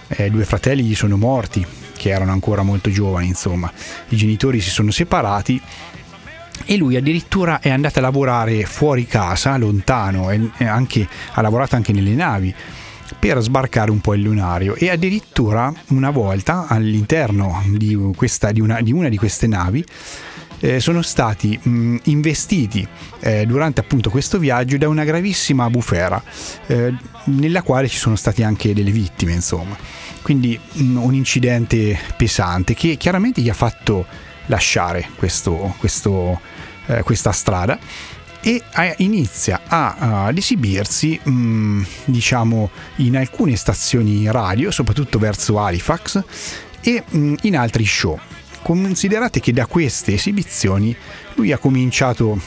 eh, 0.07 0.29
due 0.31 0.43
fratelli 0.43 0.83
gli 0.83 0.95
sono 0.95 1.17
morti, 1.17 1.63
che 1.95 2.09
erano 2.09 2.31
ancora 2.31 2.63
molto 2.63 2.89
giovani, 2.89 3.27
insomma, 3.27 3.71
i 4.09 4.15
genitori 4.15 4.59
si 4.59 4.69
sono 4.69 4.89
separati 4.89 5.61
e 6.65 6.77
lui 6.77 6.95
addirittura 6.95 7.59
è 7.59 7.69
andato 7.69 7.99
a 7.99 8.01
lavorare 8.01 8.63
fuori 8.63 9.05
casa, 9.05 9.57
lontano, 9.57 10.29
e 10.31 10.65
anche, 10.65 11.07
ha 11.33 11.41
lavorato 11.41 11.75
anche 11.75 11.93
nelle 11.93 12.13
navi 12.13 12.53
per 13.19 13.39
sbarcare 13.39 13.91
un 13.91 13.99
po' 13.99 14.13
il 14.13 14.21
lunario. 14.21 14.75
E 14.75 14.89
addirittura 14.89 15.71
una 15.89 16.09
volta 16.09 16.67
all'interno 16.67 17.63
di, 17.67 17.95
questa, 18.15 18.51
di, 18.51 18.61
una, 18.61 18.81
di 18.81 18.91
una, 18.91 19.09
di 19.09 19.17
queste 19.17 19.47
navi 19.47 19.85
eh, 20.59 20.79
sono 20.79 21.01
stati 21.01 21.57
mh, 21.61 21.97
investiti 22.03 22.87
eh, 23.19 23.45
durante 23.45 23.81
appunto 23.81 24.09
questo 24.09 24.39
viaggio 24.39 24.77
da 24.77 24.87
una 24.87 25.03
gravissima 25.03 25.69
bufera 25.69 26.21
eh, 26.67 26.93
nella 27.25 27.61
quale 27.61 27.87
ci 27.87 27.97
sono 27.97 28.15
state 28.15 28.43
anche 28.43 28.73
delle 28.73 28.91
vittime 28.91 29.33
insomma. 29.33 29.75
Quindi 30.21 30.59
mh, 30.73 30.97
un 30.97 31.13
incidente 31.13 31.97
pesante 32.17 32.73
che 32.73 32.95
chiaramente 32.97 33.41
gli 33.41 33.49
ha 33.49 33.53
fatto 33.53 34.05
lasciare 34.47 35.09
questo, 35.15 35.75
questo, 35.77 36.41
eh, 36.87 37.03
questa 37.03 37.31
strada. 37.31 37.79
E 38.39 38.61
inizia 38.97 39.61
ad 39.67 40.37
esibirsi 40.37 41.19
mh, 41.21 41.85
diciamo 42.05 42.69
in 42.97 43.17
alcune 43.17 43.55
stazioni 43.55 44.31
radio 44.31 44.71
soprattutto 44.71 45.19
verso 45.19 45.59
Halifax 45.59 46.23
e 46.81 47.03
mh, 47.07 47.33
in 47.41 47.57
altri 47.57 47.85
show. 47.85 48.17
Considerate 48.61 49.39
che 49.39 49.51
da 49.51 49.65
queste 49.65 50.13
esibizioni 50.13 50.95
lui 51.35 51.51
ha 51.51 51.57
cominciato 51.57 52.39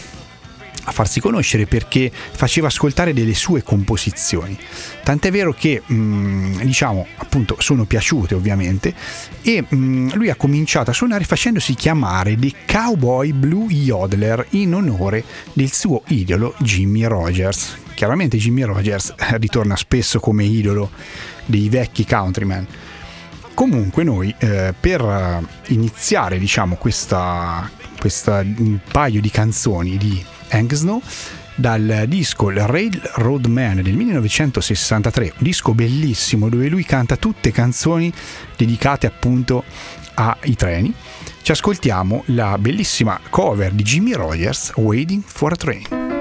a 0.85 0.93
farsi 0.93 1.21
conoscere 1.21 1.66
perché 1.66 2.11
faceva 2.12 2.69
ascoltare 2.69 3.12
delle 3.12 3.35
sue 3.35 3.62
composizioni. 3.62 4.59
Tant'è 5.03 5.31
vero 5.31 5.53
che, 5.53 5.83
mh, 5.85 5.95
mm, 5.95 6.61
diciamo, 6.62 7.07
appunto, 7.16 7.57
sono 7.59 7.85
piaciute 7.85 8.35
ovviamente 8.35 8.95
e 9.43 9.64
mh, 9.66 9.77
mm, 9.77 10.09
lui 10.14 10.31
ha 10.31 10.37
cominciato 10.37 10.90
a 10.90 10.95
suonare 10.95 11.25
facendosi 11.25 11.75
chiamare 11.75 12.37
The 12.37 12.53
Cowboy 12.66 13.33
Blue 13.33 13.73
Yodeler 13.73 14.47
in 14.51 14.75
onore 14.75 15.25
del 15.53 15.73
suo 15.73 16.03
idolo 16.09 16.55
Jimmy 16.59 17.05
Rogers. 17.05 17.77
Chiaramente 17.95 18.38
Jimmy 18.38 18.62
Rogers 18.62 19.14
eh, 19.16 19.37
ritorna 19.38 19.77
spesso 19.77 20.21
come 20.21 20.45
idolo 20.45 20.90
dei 21.45 21.69
vecchi 21.69 22.07
countryman. 22.07 22.66
Comunque 23.53 24.05
noi 24.05 24.35
eh, 24.38 24.73
per 24.79 25.45
iniziare 25.66 26.38
diciamo 26.38 26.77
questa, 26.77 27.71
questa 27.99 28.38
un 28.40 28.79
paio 28.90 29.21
di 29.21 29.31
canzoni 29.31 29.99
di 29.99 30.25
Hank 30.50 30.74
Snow 30.74 31.02
dal 31.54 32.04
disco 32.06 32.50
Il 32.50 32.58
Railroad 32.60 33.46
Man 33.46 33.82
del 33.82 33.94
1963, 33.94 35.24
un 35.24 35.32
disco 35.38 35.74
bellissimo 35.74 36.48
dove 36.48 36.68
lui 36.68 36.84
canta 36.84 37.16
tutte 37.16 37.50
canzoni 37.50 38.12
dedicate 38.56 39.06
appunto 39.06 39.64
ai 40.14 40.56
treni. 40.56 40.92
Ci 41.42 41.52
ascoltiamo 41.52 42.24
la 42.26 42.56
bellissima 42.58 43.18
cover 43.30 43.72
di 43.72 43.82
Jimmy 43.82 44.12
Rogers, 44.12 44.72
Waiting 44.76 45.22
for 45.24 45.52
a 45.52 45.56
Train. 45.56 46.19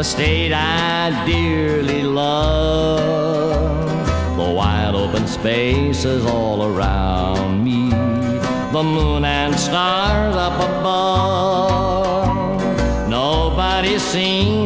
A 0.00 0.02
state 0.02 0.50
I 0.50 1.26
dearly 1.26 2.04
love. 2.04 3.06
The 4.38 4.50
wide 4.50 4.94
open 4.94 5.26
spaces 5.26 6.24
all 6.24 6.64
around 6.64 7.62
me, 7.62 7.90
the 8.72 8.82
moon 8.82 9.26
and 9.26 9.54
stars 9.60 10.34
up 10.34 10.54
above 10.54 11.59
sing. 14.10 14.59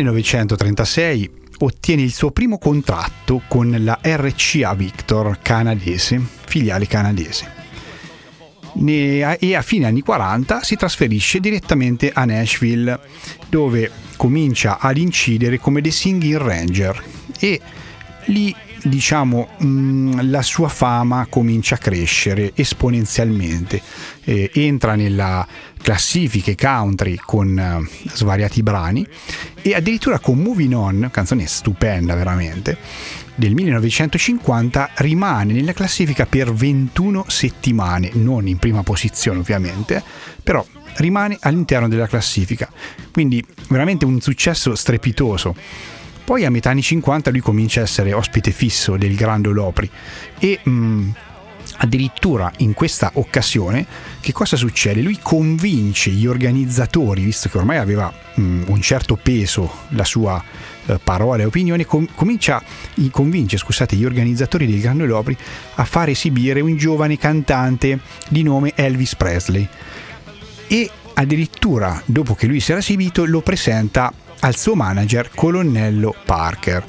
1936 0.00 1.30
ottiene 1.58 2.02
il 2.02 2.12
suo 2.12 2.30
primo 2.30 2.58
contratto 2.58 3.42
con 3.46 3.74
la 3.80 3.98
RCA 4.02 4.74
Victor 4.74 5.38
canadese, 5.42 6.20
filiale 6.46 6.86
canadese. 6.86 7.58
E 8.86 9.54
a 9.54 9.62
fine 9.62 9.86
anni 9.86 10.00
40 10.00 10.62
si 10.62 10.76
trasferisce 10.76 11.40
direttamente 11.40 12.10
a 12.12 12.24
Nashville, 12.24 12.98
dove 13.48 13.90
comincia 14.16 14.78
ad 14.78 14.96
incidere 14.96 15.58
come 15.58 15.80
The 15.82 15.90
Singing 15.90 16.36
Ranger 16.36 17.04
e 17.38 17.60
lì 18.26 18.54
diciamo 18.82 19.48
mh, 19.58 20.30
la 20.30 20.42
sua 20.42 20.68
fama 20.68 21.26
comincia 21.28 21.76
a 21.76 21.78
crescere 21.78 22.52
esponenzialmente. 22.54 23.80
Eh, 24.24 24.50
entra 24.54 24.94
nella 24.94 25.46
classifiche 25.82 26.54
country 26.54 27.16
con 27.16 27.58
eh, 27.58 28.08
svariati 28.12 28.62
brani 28.62 29.06
e 29.62 29.74
addirittura 29.74 30.18
con 30.18 30.38
Moving 30.38 30.74
On 30.74 31.08
canzone 31.10 31.46
stupenda 31.46 32.14
veramente 32.14 32.76
del 33.34 33.54
1950 33.54 34.90
rimane 34.96 35.54
nella 35.54 35.72
classifica 35.72 36.26
per 36.26 36.52
21 36.52 37.24
settimane 37.28 38.10
non 38.14 38.46
in 38.46 38.58
prima 38.58 38.82
posizione 38.82 39.38
ovviamente 39.38 40.02
però 40.42 40.64
rimane 40.96 41.38
all'interno 41.40 41.88
della 41.88 42.06
classifica. 42.06 42.70
Quindi 43.10 43.44
veramente 43.68 44.04
un 44.04 44.20
successo 44.20 44.74
strepitoso 44.74 45.54
poi 46.24 46.44
a 46.44 46.50
metà 46.50 46.70
anni 46.70 46.82
50 46.82 47.30
lui 47.30 47.40
comincia 47.40 47.80
a 47.80 47.84
essere 47.84 48.12
ospite 48.12 48.50
fisso 48.50 48.96
del 48.96 49.14
Grand 49.14 49.46
Ole 49.46 49.60
Opry 49.60 49.90
e 50.38 50.60
mh, 50.62 51.10
addirittura 51.78 52.52
in 52.58 52.74
questa 52.74 53.10
occasione 53.14 53.86
che 54.20 54.32
cosa 54.32 54.56
succede? 54.56 55.00
Lui 55.00 55.18
convince 55.20 56.10
gli 56.10 56.26
organizzatori, 56.26 57.22
visto 57.22 57.48
che 57.48 57.58
ormai 57.58 57.78
aveva 57.78 58.12
mh, 58.34 58.64
un 58.66 58.80
certo 58.80 59.16
peso 59.16 59.70
la 59.90 60.04
sua 60.04 60.42
eh, 60.86 60.98
parola 61.02 61.42
e 61.42 61.46
opinione, 61.46 61.86
com- 61.86 62.08
comincia, 62.14 62.62
convince 63.10 63.56
scusate, 63.56 63.96
gli 63.96 64.04
organizzatori 64.04 64.66
del 64.66 64.80
Grand 64.80 65.00
Ole 65.00 65.12
Opry 65.12 65.36
a 65.74 65.84
far 65.84 66.10
esibire 66.10 66.60
un 66.60 66.76
giovane 66.76 67.16
cantante 67.16 67.98
di 68.28 68.42
nome 68.42 68.72
Elvis 68.74 69.14
Presley 69.14 69.66
e 70.66 70.90
addirittura 71.14 72.02
dopo 72.04 72.34
che 72.34 72.46
lui 72.46 72.60
si 72.60 72.70
era 72.70 72.80
esibito 72.80 73.24
lo 73.24 73.40
presenta 73.40 74.12
al 74.40 74.56
suo 74.56 74.74
manager 74.74 75.30
colonnello 75.34 76.14
Parker. 76.24 76.84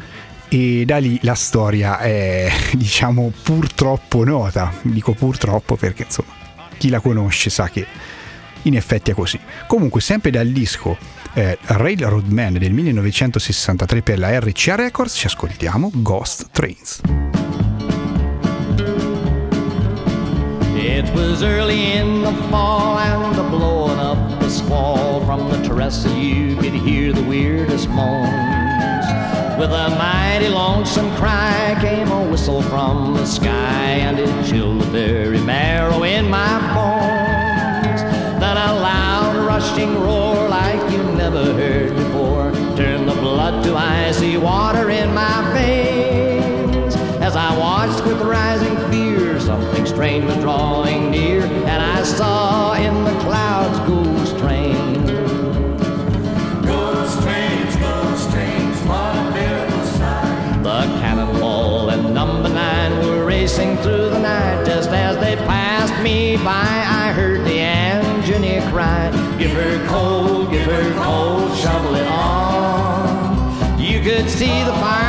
E 0.47 0.83
da 0.85 0.97
lì 0.97 1.17
la 1.21 1.35
storia 1.35 1.99
è 1.99 2.51
diciamo 2.73 3.31
purtroppo 3.41 4.23
nota. 4.23 4.73
Dico 4.81 5.13
purtroppo 5.13 5.75
perché 5.75 6.03
insomma 6.03 6.33
chi 6.77 6.89
la 6.89 6.99
conosce 6.99 7.49
sa 7.49 7.69
che 7.69 7.85
in 8.63 8.75
effetti 8.75 9.11
è 9.11 9.13
così. 9.13 9.39
Comunque 9.67 10.01
sempre 10.01 10.31
dal 10.31 10.47
disco 10.47 10.97
eh, 11.33 11.57
Railroad 11.61 12.27
Man 12.27 12.53
del 12.53 12.71
1963 12.71 14.01
per 14.01 14.19
la 14.19 14.39
RCA 14.39 14.75
Records 14.75 15.13
ci 15.13 15.27
ascoltiamo 15.27 15.91
Ghost 15.93 16.49
Trains. 16.51 17.01
It 20.75 21.09
was 21.13 21.41
early 21.41 21.97
in 21.97 22.21
the 22.23 22.33
fall 22.49 22.97
and 22.97 23.35
the 23.35 23.43
blowing 23.43 23.90
squall 24.51 25.25
from 25.25 25.49
the 25.49 25.61
terrace 25.63 26.05
you 26.07 26.55
could 26.57 26.73
hear 26.73 27.13
the 27.13 27.23
weirdest 27.23 27.87
moans. 27.87 29.05
With 29.57 29.71
a 29.71 29.89
mighty 29.97 30.49
lonesome 30.49 31.09
cry 31.15 31.77
came 31.79 32.09
a 32.09 32.29
whistle 32.29 32.61
from 32.61 33.13
the 33.13 33.25
sky 33.25 34.01
and 34.05 34.19
it 34.19 34.45
chilled 34.45 34.81
the 34.81 34.85
very 34.87 35.39
marrow 35.39 36.03
in 36.03 36.29
my 36.29 36.59
bones. 36.75 38.01
Then 38.41 38.57
a 38.57 38.73
loud 38.73 39.45
rushing 39.47 39.99
roar 40.01 40.49
like 40.49 40.91
you 40.91 41.03
never 41.13 41.45
heard 41.53 41.95
before 41.95 42.51
turned 42.75 43.07
the 43.07 43.15
blood 43.15 43.63
to 43.63 43.75
icy 43.75 44.37
water 44.37 44.89
in 44.89 45.13
my 45.13 45.53
veins 45.53 46.95
as 47.21 47.35
I 47.35 47.57
watched 47.57 48.03
with 48.05 48.19
rising 48.21 48.75
fear 48.89 49.39
something 49.39 49.85
strange 49.85 50.25
was 50.25 50.37
drawing 50.37 51.11
near 51.11 51.43
and 51.43 51.81
I 51.81 52.03
saw 52.03 52.73
in 52.73 53.03
the 53.03 53.17
clouds 53.19 53.77
ghost 53.87 54.00
by 66.43 66.49
I 66.49 67.11
heard 67.13 67.45
the 67.45 67.59
engineer 67.59 68.61
cry. 68.71 69.11
Give 69.37 69.51
her 69.51 69.87
coal 69.87 70.45
give 70.47 70.65
her 70.65 70.93
coal 71.03 71.53
shovel 71.55 71.95
it 71.95 72.07
on. 72.07 73.79
You 73.79 74.01
could 74.01 74.29
see 74.29 74.63
the 74.63 74.73
fireman 74.73 75.00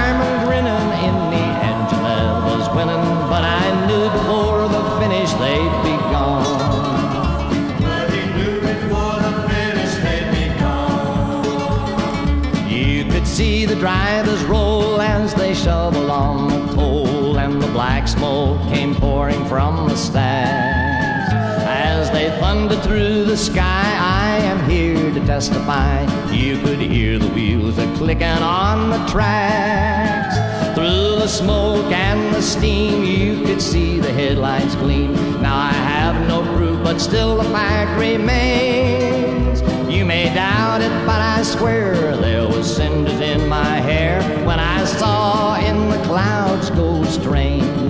the 23.32 23.38
sky, 23.38 23.96
I 23.98 24.36
am 24.44 24.68
here 24.68 25.10
to 25.10 25.20
testify. 25.20 26.02
You 26.30 26.60
could 26.60 26.80
hear 26.80 27.18
the 27.18 27.28
wheels 27.28 27.78
a 27.78 27.86
clicking 27.94 28.26
on 28.26 28.90
the 28.90 28.98
tracks. 29.10 30.36
Through 30.74 31.16
the 31.18 31.26
smoke 31.26 31.90
and 31.90 32.34
the 32.34 32.42
steam, 32.42 33.02
you 33.02 33.42
could 33.42 33.62
see 33.62 33.98
the 34.00 34.12
headlights 34.12 34.74
gleam. 34.74 35.14
Now 35.40 35.56
I 35.56 35.72
have 35.72 36.28
no 36.28 36.42
proof, 36.54 36.84
but 36.84 36.98
still 36.98 37.38
the 37.38 37.44
fact 37.44 37.98
remains. 37.98 39.62
You 39.90 40.04
may 40.04 40.24
doubt 40.34 40.82
it, 40.82 40.92
but 41.06 41.22
I 41.22 41.42
swear 41.42 42.14
there 42.18 42.46
was 42.46 42.76
cinders 42.76 43.18
in 43.18 43.48
my 43.48 43.76
hair 43.80 44.20
when 44.46 44.60
I 44.60 44.84
saw 44.84 45.56
in 45.56 45.88
the 45.88 46.02
clouds 46.04 46.68
ghost 46.68 47.22
train. 47.22 47.81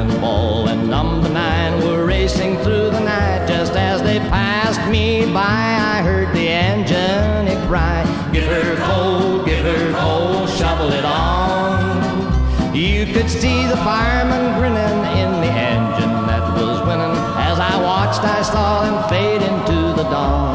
Cannonball 0.00 0.68
and 0.68 0.88
number 0.88 1.28
nine 1.28 1.78
were 1.84 2.06
racing 2.06 2.56
through 2.58 2.88
the 2.90 3.00
night. 3.00 3.46
Just 3.46 3.74
as 3.74 4.02
they 4.02 4.18
passed 4.30 4.80
me 4.90 5.26
by, 5.26 5.42
I 5.94 6.00
heard 6.02 6.34
the 6.34 6.48
engine 6.48 7.46
it 7.46 7.60
cry, 7.68 8.02
"Give 8.32 8.44
her 8.44 8.76
coal, 8.76 9.44
give 9.44 9.62
her 9.62 9.92
coal, 9.92 10.46
shovel 10.46 10.90
it 10.92 11.04
on." 11.04 12.74
You 12.74 13.04
could 13.12 13.28
see 13.28 13.66
the 13.66 13.76
fireman 13.88 14.58
grinning 14.58 15.00
in 15.22 15.30
the 15.44 15.52
engine 15.74 16.26
that 16.26 16.44
was 16.54 16.80
winning. 16.86 17.16
As 17.50 17.58
I 17.60 17.76
watched, 17.82 18.24
I 18.24 18.40
saw 18.42 18.82
them 18.84 18.98
fade 19.10 19.42
into 19.42 19.78
the 19.98 20.04
dawn. 20.04 20.49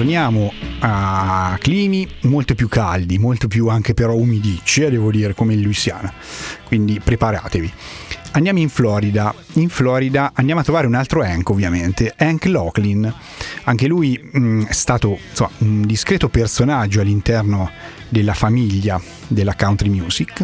Torniamo 0.00 0.50
a 0.78 1.58
climi 1.60 2.08
molto 2.22 2.54
più 2.54 2.68
caldi, 2.68 3.18
molto 3.18 3.48
più 3.48 3.68
anche 3.68 3.92
però 3.92 4.14
umidicci, 4.14 4.88
devo 4.88 5.10
dire, 5.10 5.34
come 5.34 5.52
in 5.52 5.60
Louisiana. 5.60 6.10
Quindi 6.64 6.98
preparatevi. 7.04 7.70
Andiamo 8.30 8.60
in 8.60 8.70
Florida. 8.70 9.34
In 9.54 9.68
Florida 9.68 10.32
andiamo 10.34 10.62
a 10.62 10.64
trovare 10.64 10.86
un 10.86 10.94
altro 10.94 11.22
Hank, 11.22 11.50
ovviamente, 11.50 12.14
Hank 12.16 12.46
Locklin. 12.46 13.12
Anche 13.64 13.86
lui 13.88 14.18
mh, 14.18 14.68
è 14.68 14.72
stato 14.72 15.18
insomma, 15.28 15.50
un 15.58 15.82
discreto 15.82 16.30
personaggio 16.30 17.02
all'interno 17.02 17.70
della 18.08 18.32
famiglia 18.32 18.98
della 19.28 19.54
country 19.54 19.90
music. 19.90 20.42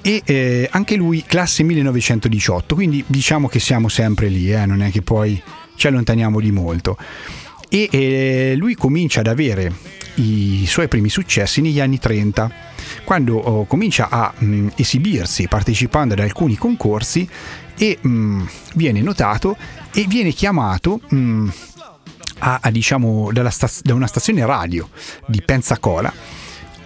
E 0.00 0.22
eh, 0.24 0.68
anche 0.72 0.96
lui 0.96 1.22
classe 1.24 1.62
1918, 1.62 2.74
quindi 2.74 3.04
diciamo 3.06 3.46
che 3.46 3.60
siamo 3.60 3.88
sempre 3.88 4.26
lì, 4.26 4.52
eh, 4.52 4.66
non 4.66 4.82
è 4.82 4.90
che 4.90 5.02
poi 5.02 5.40
ci 5.76 5.86
allontaniamo 5.86 6.40
di 6.40 6.50
molto 6.50 6.98
e 7.74 7.88
eh, 7.90 8.54
lui 8.54 8.74
comincia 8.74 9.20
ad 9.20 9.28
avere 9.28 9.72
i 10.16 10.66
suoi 10.66 10.88
primi 10.88 11.08
successi 11.08 11.62
negli 11.62 11.80
anni 11.80 11.98
30 11.98 12.52
quando 13.02 13.38
oh, 13.38 13.64
comincia 13.64 14.10
a 14.10 14.30
mh, 14.36 14.44
mm, 14.44 14.68
esibirsi 14.76 15.48
partecipando 15.48 16.12
ad 16.12 16.20
alcuni 16.20 16.56
concorsi 16.56 17.26
e 17.78 17.98
mh, 17.98 18.08
mm, 18.08 18.42
viene 18.74 19.00
notato 19.00 19.56
e 19.90 20.04
viene 20.06 20.32
chiamato 20.32 21.00
mh, 21.08 21.16
mm, 21.16 21.48
a, 22.40 22.58
a, 22.60 22.70
diciamo, 22.70 23.30
staz- 23.48 23.80
da 23.82 23.94
una 23.94 24.06
stazione 24.06 24.44
radio 24.44 24.90
di 25.26 25.40
Pensacola 25.42 26.12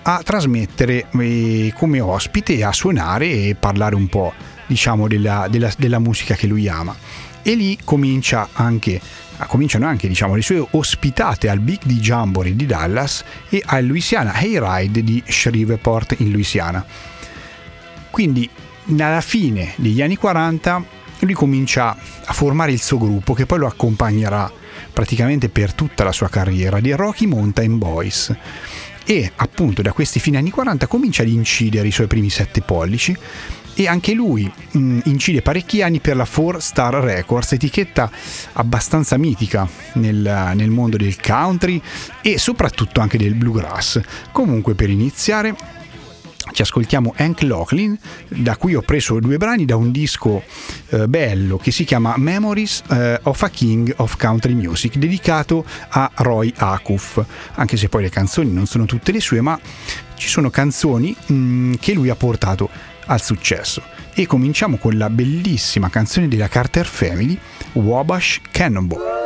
a 0.02 0.22
trasmettere 0.22 1.08
eh, 1.18 1.74
come 1.76 1.98
ospite 1.98 2.62
a 2.62 2.72
suonare 2.72 3.26
e 3.26 3.56
parlare 3.58 3.96
un 3.96 4.06
po' 4.06 4.32
diciamo, 4.68 5.08
della, 5.08 5.48
della, 5.50 5.72
della 5.76 5.98
musica 5.98 6.36
che 6.36 6.46
lui 6.46 6.68
ama. 6.68 6.94
E 7.42 7.54
lì 7.54 7.78
comincia 7.82 8.48
anche 8.52 9.00
cominciano 9.46 9.86
anche 9.86 10.08
diciamo, 10.08 10.34
le 10.34 10.42
sue 10.42 10.66
ospitate 10.70 11.48
al 11.48 11.58
Big 11.60 11.80
D 11.82 11.98
Jamboree 11.98 12.56
di 12.56 12.64
Dallas 12.64 13.22
e 13.48 13.62
al 13.64 13.86
Louisiana 13.86 14.32
Hayride 14.32 15.04
di 15.04 15.22
Shreveport 15.26 16.16
in 16.18 16.30
Louisiana. 16.30 16.84
Quindi 18.10 18.48
alla 18.98 19.20
fine 19.20 19.74
degli 19.76 20.00
anni 20.00 20.16
40 20.16 20.84
lui 21.20 21.34
comincia 21.34 21.96
a 22.24 22.32
formare 22.32 22.72
il 22.72 22.80
suo 22.80 22.98
gruppo 22.98 23.34
che 23.34 23.46
poi 23.46 23.58
lo 23.58 23.66
accompagnerà 23.66 24.50
praticamente 24.92 25.48
per 25.48 25.72
tutta 25.72 26.04
la 26.04 26.12
sua 26.12 26.28
carriera 26.28 26.80
di 26.80 26.92
Rocky 26.92 27.26
Mountain 27.26 27.78
Boys 27.78 28.34
e 29.04 29.32
appunto 29.36 29.82
da 29.82 29.92
questi 29.92 30.18
fine 30.18 30.38
anni 30.38 30.50
40 30.50 30.86
comincia 30.86 31.22
ad 31.22 31.28
incidere 31.28 31.88
i 31.88 31.92
suoi 31.92 32.06
primi 32.06 32.28
sette 32.28 32.60
pollici 32.60 33.16
e 33.76 33.86
anche 33.86 34.14
lui 34.14 34.50
mh, 34.72 34.78
mm, 34.78 34.98
incide 35.04 35.42
parecchi 35.42 35.82
anni 35.82 36.00
per 36.00 36.16
la 36.16 36.26
4 36.26 36.58
Star 36.58 36.94
Records, 36.94 37.52
etichetta 37.52 38.10
abbastanza 38.54 39.18
mitica 39.18 39.68
nel, 39.94 40.52
nel 40.54 40.70
mondo 40.70 40.96
del 40.96 41.20
country 41.20 41.80
e 42.22 42.38
soprattutto 42.38 43.00
anche 43.00 43.18
del 43.18 43.34
bluegrass. 43.34 44.00
Comunque 44.32 44.74
per 44.74 44.88
iniziare 44.88 45.54
ci 46.52 46.62
ascoltiamo 46.62 47.12
Hank 47.18 47.42
Locklin, 47.42 47.98
da 48.28 48.56
cui 48.56 48.74
ho 48.74 48.80
preso 48.80 49.18
due 49.20 49.36
brani 49.36 49.66
da 49.66 49.76
un 49.76 49.90
disco 49.90 50.42
eh, 50.88 51.06
bello 51.06 51.58
che 51.58 51.70
si 51.70 51.84
chiama 51.84 52.14
Memories 52.16 52.82
eh, 52.88 53.20
of 53.24 53.42
a 53.42 53.50
King 53.50 53.92
of 53.96 54.16
Country 54.16 54.54
Music, 54.54 54.96
dedicato 54.96 55.66
a 55.90 56.10
Roy 56.14 56.50
Acuff, 56.56 57.22
anche 57.56 57.76
se 57.76 57.90
poi 57.90 58.04
le 58.04 58.10
canzoni 58.10 58.50
non 58.52 58.64
sono 58.64 58.86
tutte 58.86 59.12
le 59.12 59.20
sue, 59.20 59.42
ma 59.42 59.58
ci 60.14 60.28
sono 60.28 60.48
canzoni 60.48 61.14
mh, 61.26 61.34
mm, 61.34 61.74
che 61.78 61.92
lui 61.92 62.08
ha 62.08 62.16
portato 62.16 62.70
al 63.06 63.22
successo. 63.22 63.82
E 64.14 64.26
cominciamo 64.26 64.76
con 64.76 64.96
la 64.96 65.10
bellissima 65.10 65.90
canzone 65.90 66.28
della 66.28 66.48
Carter 66.48 66.86
Family, 66.86 67.38
Wabash 67.72 68.40
Cannonball. 68.50 69.16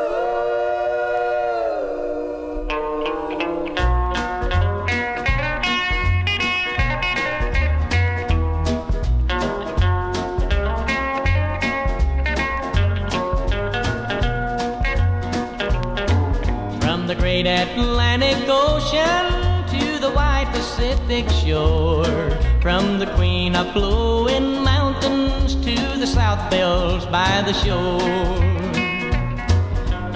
Atlantic 17.46 18.48
Ocean 18.48 19.64
to 19.68 19.98
the 19.98 20.10
wide 20.10 20.48
Pacific 20.52 21.30
shore 21.30 22.49
From 22.80 22.98
the 22.98 23.08
queen 23.08 23.56
of 23.56 23.74
flowing 23.74 24.64
mountains 24.64 25.54
to 25.54 25.74
the 25.98 26.06
south 26.06 26.50
bells 26.50 27.04
by 27.04 27.42
the 27.42 27.52
shore. 27.52 28.00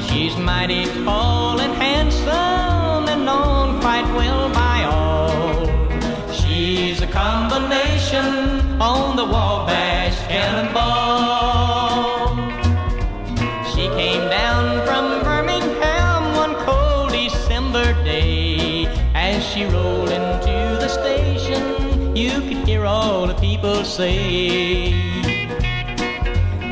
She's 0.06 0.34
mighty 0.38 0.86
tall 1.04 1.60
and 1.60 1.74
handsome 1.74 3.06
and 3.12 3.26
known 3.26 3.80
quite 3.82 4.06
well 4.16 4.48
by 4.48 4.84
all. 4.84 6.32
She's 6.32 7.02
a 7.02 7.06
combination 7.06 8.43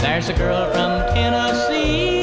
There's 0.01 0.31
a 0.31 0.33
girl 0.33 0.65
from 0.73 1.15
Tennessee, 1.15 2.22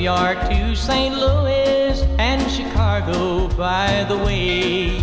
York 0.00 0.38
to 0.48 0.74
St. 0.74 1.14
Louis 1.14 2.00
and 2.18 2.50
Chicago, 2.50 3.48
by 3.48 4.06
the 4.08 4.16
way. 4.16 4.98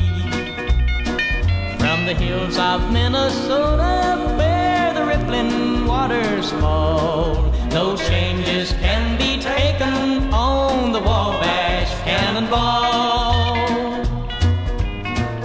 From 1.77 2.07
the 2.07 2.15
hills 2.15 2.57
of 2.57 2.91
Minnesota, 2.91 4.33
where 4.37 4.95
the 4.95 5.05
rippling 5.05 5.85
waters 5.85 6.49
fall, 6.53 7.51
no 7.69 7.95
changes 7.95 8.71
can 8.73 9.19
be 9.19 9.39
taken 9.39 10.33
on 10.33 10.91
the 10.91 10.99
Wabash 10.99 11.93
Cannonball. 12.03 13.53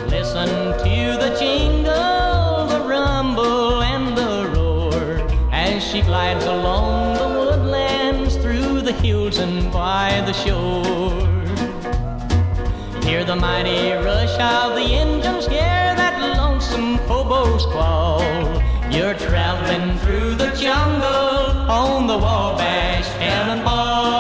Listen 0.09 0.49
to 0.79 1.19
the 1.23 1.37
jingle, 1.39 2.67
the 2.69 2.83
rumble, 2.89 3.83
and 3.83 4.17
the 4.17 4.51
roar 4.57 5.29
as 5.53 5.85
she 5.85 6.01
glides 6.01 6.47
along 6.47 6.92
the 10.27 10.33
shore. 10.33 11.13
Hear 13.03 13.25
the 13.25 13.37
mighty 13.37 13.93
rush 13.93 14.39
of 14.39 14.75
the 14.77 14.95
engines, 14.95 15.47
hear 15.47 15.95
that 15.97 16.37
lonesome 16.37 16.99
hobo 17.09 17.59
squall. 17.59 18.23
You're 18.91 19.15
traveling 19.15 19.99
through 19.99 20.35
the 20.37 20.51
jungle 20.55 21.71
on 21.71 22.07
the 22.07 22.17
Wabash 22.17 23.09
Cannonball. 23.19 24.13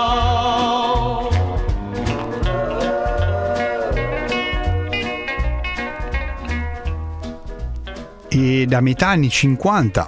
E 8.28 8.66
da 8.66 8.80
metà 8.80 9.08
anni 9.08 9.28
50 9.28 10.06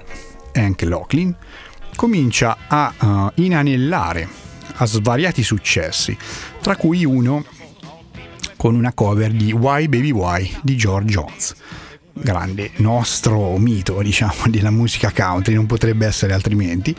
Hank 0.53 0.83
Locklin 0.83 1.37
comincia 1.95 2.57
a 2.69 2.93
uh, 2.99 3.31
inanellare 3.35 4.44
ha 4.77 4.87
svariati 4.87 5.43
successi, 5.43 6.17
tra 6.61 6.77
cui 6.77 7.05
uno 7.05 7.45
con 8.57 8.75
una 8.75 8.93
cover 8.93 9.31
di 9.33 9.53
Why 9.53 9.89
Baby 9.89 10.11
Why 10.11 10.57
di 10.63 10.77
George 10.77 11.13
Jones. 11.13 11.55
Grande 12.13 12.71
nostro 12.77 13.57
mito, 13.59 14.01
diciamo, 14.01 14.45
della 14.47 14.71
musica 14.71 15.13
country, 15.15 15.55
non 15.55 15.67
potrebbe 15.67 16.07
essere 16.07 16.33
altrimenti. 16.33 16.95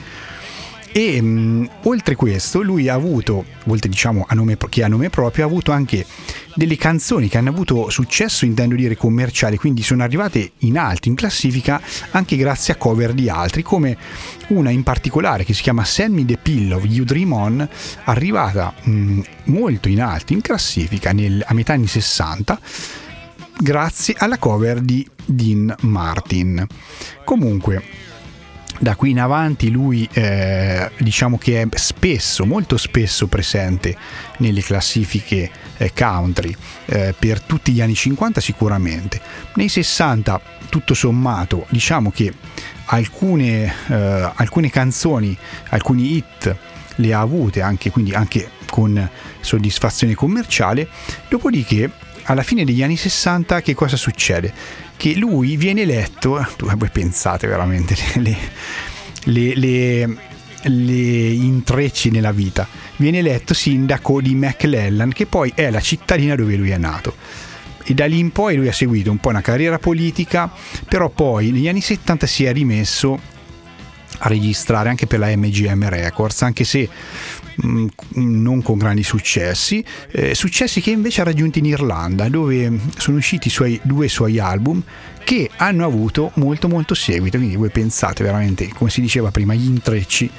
E 0.98 1.22
mh, 1.22 1.28
mm, 1.28 1.66
oltre 1.84 2.16
questo, 2.16 2.62
lui 2.62 2.88
ha 2.88 2.94
avuto, 2.94 3.44
oltre 3.66 3.90
diciamo 3.90 4.24
a 4.26 4.34
nome, 4.34 4.56
che 4.70 4.82
ha 4.82 4.88
nome 4.88 5.10
proprio, 5.10 5.44
ha 5.44 5.48
avuto 5.48 5.74
anche 5.74 6.06
delle 6.54 6.78
canzoni 6.78 7.28
che 7.28 7.38
hanno 7.38 7.50
avuto 7.50 7.90
successo, 7.90 8.46
intendo 8.46 8.76
dire 8.76 8.96
commerciale, 8.96 9.58
quindi 9.58 9.84
sono 9.84 10.04
arrivate 10.04 10.54
in 10.60 10.78
alto 10.78 11.10
in 11.10 11.16
classifica 11.16 11.82
anche 12.12 12.38
grazie 12.38 12.76
a 12.76 12.78
cover 12.78 13.12
di 13.12 13.28
altri, 13.28 13.62
come 13.62 13.98
una 14.48 14.70
in 14.70 14.84
particolare 14.84 15.44
che 15.44 15.54
si 15.54 15.64
chiama 15.64 15.84
Send 15.84 16.16
Me 16.16 16.24
the 16.24 16.38
Pillow 16.42 16.82
You 16.86 17.04
Dream 17.04 17.34
On, 17.34 17.70
arrivata 18.06 18.74
mh, 18.84 18.90
mm, 18.90 19.20
molto 19.48 19.90
in 19.90 20.02
alto 20.02 20.32
in 20.32 20.40
classifica 20.40 21.12
nel, 21.12 21.44
a 21.46 21.54
metà 21.54 21.74
anni 21.74 21.88
60 21.88 22.58
grazie 23.58 24.16
alla 24.18 24.38
cover 24.38 24.80
di 24.80 25.06
Dean 25.26 25.76
Martin. 25.82 26.66
Comunque, 27.26 27.84
da 28.80 28.96
qui 28.96 29.12
in 29.12 29.20
avanti 29.20 29.70
lui 29.70 30.08
eh, 30.12 30.90
diciamo 30.98 31.38
che 31.38 31.62
è 31.62 31.68
spesso, 31.76 32.46
molto 32.46 32.78
spesso 32.78 33.28
presente 33.28 33.96
nelle 34.38 34.62
classifiche 34.62 35.50
eh, 35.78 35.92
country, 35.94 36.56
eh, 36.86 37.14
per 37.18 37.42
tutti 37.42 37.72
gli 37.72 37.82
anni 37.82 37.96
50 37.96 38.42
sicuramente. 38.42 39.22
Nei 39.56 39.70
60 39.70 40.42
tutto 40.70 40.94
sommato 40.94 41.66
diciamo 41.70 42.12
che 42.12 42.34
alcune, 42.86 43.74
eh, 43.88 44.32
alcune 44.36 44.70
canzoni, 44.70 45.38
alcuni 45.70 46.16
hit 46.16 46.56
le 46.96 47.14
ha 47.14 47.20
avute 47.20 47.62
anche, 47.62 47.92
quindi 47.92 48.14
anche 48.14 48.50
con 48.70 49.10
soddisfazione 49.40 50.16
commerciale, 50.16 50.88
dopodiché 51.30 51.90
alla 52.24 52.44
fine 52.44 52.66
degli 52.66 52.82
anni 52.82 52.98
60 52.98 53.62
che 53.62 53.74
cosa 53.74 53.98
succede? 53.98 54.54
Che 54.98 55.16
lui 55.16 55.58
viene 55.58 55.82
eletto, 55.82 56.46
voi 56.58 56.90
pensate 56.92 57.48
veramente 57.48 57.96
le, 58.16 58.38
le, 59.26 59.56
le, 59.56 60.18
le 60.62 61.28
intrecci 61.30 62.10
nella 62.10 62.32
vita, 62.32 62.68
viene 62.98 63.20
eletto 63.20 63.54
sindaco 63.54 64.22
di 64.22 64.36
McLellan 64.36 65.12
che 65.12 65.26
poi 65.26 65.52
è 65.54 65.70
la 65.70 65.82
cittadina 65.82 66.36
dove 66.36 66.56
lui 66.56 66.72
è 66.72 66.78
nato. 66.78 67.16
E 67.88 67.94
da 67.94 68.06
lì 68.08 68.18
in 68.18 68.32
poi 68.32 68.56
lui 68.56 68.68
ha 68.68 68.74
seguito 68.74 69.12
un 69.12 69.18
po' 69.18 69.30
una 69.30 69.42
carriera 69.42 69.78
politica, 69.78 70.52
però 70.88 71.10
poi 71.10 71.52
negli 71.52 71.68
anni 71.68 71.82
70 71.82 72.26
si 72.26 72.44
è 72.46 72.52
rimesso 72.52 73.20
a 74.20 74.28
registrare 74.28 74.90
anche 74.90 75.06
per 75.06 75.20
la 75.20 75.28
MGM 75.36 75.88
Records, 75.90 76.42
anche 76.42 76.64
se 76.64 76.90
mh, 77.56 77.86
mm, 78.20 78.42
non 78.42 78.62
con 78.62 78.78
grandi 78.78 79.04
successi, 79.04 79.84
eh, 80.12 80.36
successi 80.36 80.82
che 80.82 80.92
invece 80.92 81.22
ha 81.22 81.24
raggiunto 81.24 81.60
in 81.60 81.66
Irlanda, 81.66 82.30
dove 82.30 82.72
sono 82.98 83.18
usciti 83.18 83.50
suoi, 83.50 83.80
due 83.84 84.08
suoi 84.08 84.40
album 84.40 84.82
che 85.24 85.50
hanno 85.58 85.86
avuto 85.86 86.32
molto 86.36 86.68
molto 86.68 86.94
seguito, 86.94 87.38
quindi 87.38 87.56
voi 87.56 87.70
pensate 87.70 88.24
veramente, 88.24 88.68
come 88.70 88.90
si 88.90 89.02
diceva 89.02 89.32
prima, 89.32 89.54
gli 89.54 89.66
intrecci 89.66 90.30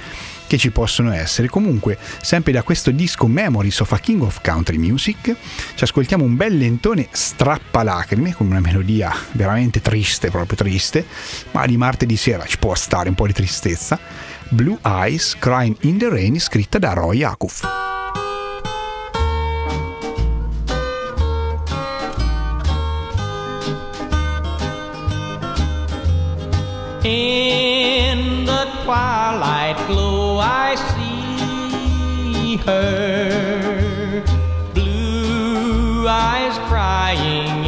che 0.47 0.59
ci 0.59 0.71
possono 0.71 1.13
essere. 1.13 1.49
Comunque, 1.49 1.99
sempre 2.23 2.53
da 2.53 2.63
questo 2.63 2.91
disco 2.91 3.27
Memories 3.27 3.81
of 3.81 3.93
a 3.93 3.99
King 3.99 4.23
of 4.23 4.41
Country 4.43 4.79
Music, 4.79 5.35
ci 5.75 5.85
ascoltiamo 5.85 6.25
un 6.25 6.37
bel 6.37 6.57
lentone 6.57 7.09
strappalacrime 7.11 8.35
con 8.35 8.47
una 8.47 8.61
melodia 8.61 9.13
veramente 9.33 9.81
triste, 9.81 10.31
proprio 10.31 10.57
triste, 10.57 11.05
ma 11.53 11.67
di 11.67 11.77
martedì 11.77 12.17
sera 12.17 12.45
ci 12.45 12.59
può 12.59 12.75
stare 12.75 13.09
un 13.09 13.15
po' 13.15 13.27
di 13.27 13.33
tristezza. 13.33 13.99
Blue 14.53 14.79
Eyes 14.85 15.35
Crying 15.35 15.77
in 15.83 15.99
the 15.99 16.09
Rain, 16.09 16.39
scritta 16.39 16.79
da 16.79 16.95
Roy 16.95 17.25
Akuf. 17.25 17.65
In 27.03 28.45
the 28.45 28.69
twilight 28.85 29.77
glow, 29.89 30.39
I 30.39 30.77
see 30.95 32.57
her. 32.59 34.23
Blue 34.75 36.07
eyes 36.09 36.57
crying 36.69 37.65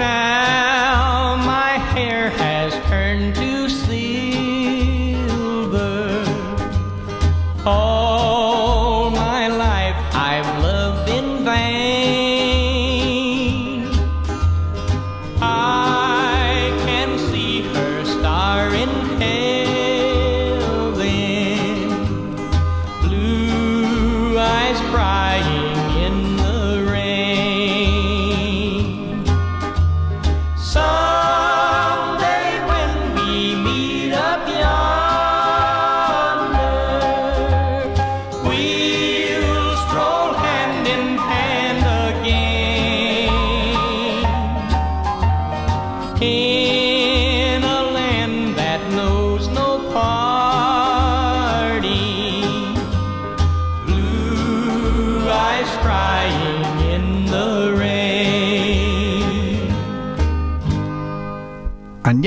Now 0.00 0.69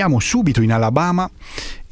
Andiamo 0.03 0.21
subito 0.21 0.61
in 0.61 0.73
Alabama 0.73 1.31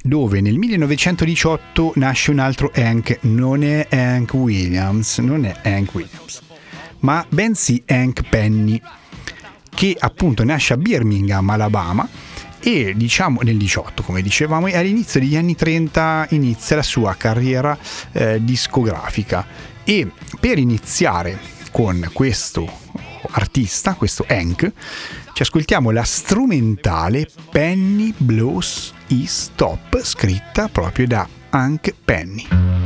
dove 0.04 0.42
nel 0.42 0.58
1918 0.58 1.94
nasce 1.96 2.32
un 2.32 2.40
altro 2.40 2.70
Hank, 2.76 3.20
non 3.22 3.64
è 3.64 3.88
Hank 3.90 4.34
Williams, 4.34 5.20
non 5.20 5.46
è 5.46 5.56
Hank 5.64 5.94
Williams, 5.94 6.42
ma 7.00 7.26
bensì 7.30 7.82
Hank 7.88 8.28
Penny, 8.28 8.82
che 9.74 9.96
appunto 9.98 10.44
nasce 10.44 10.74
a 10.74 10.78
Birmingham, 10.78 11.50
Alabama, 11.52 12.06
e 12.60 12.96
diciamo 12.98 13.40
nel 13.44 13.56
18, 13.56 14.04
come 14.04 14.22
dicevamo, 14.22 14.68
e 14.68 14.76
all'inizio 14.76 15.22
degli 15.22 15.38
anni 15.38 15.56
30 15.56 16.28
inizia 16.32 16.76
la 16.76 16.84
sua 16.84 17.16
carriera 17.16 17.78
eh, 18.12 18.44
discografica. 18.44 19.48
E 19.86 20.12
per 20.38 20.60
iniziare 20.60 21.40
con 21.72 22.10
questo 22.12 22.70
artista, 23.30 23.94
questo 23.94 24.26
Hank, 24.28 24.70
ci 25.42 25.48
ascoltiamo 25.48 25.90
la 25.90 26.04
strumentale 26.04 27.28
Penny 27.50 28.14
Blows 28.16 28.94
Is 29.08 29.46
Stop, 29.46 30.00
scritta 30.04 30.68
proprio 30.68 31.08
da 31.08 31.28
Hank 31.50 31.96
Penny. 32.06 32.81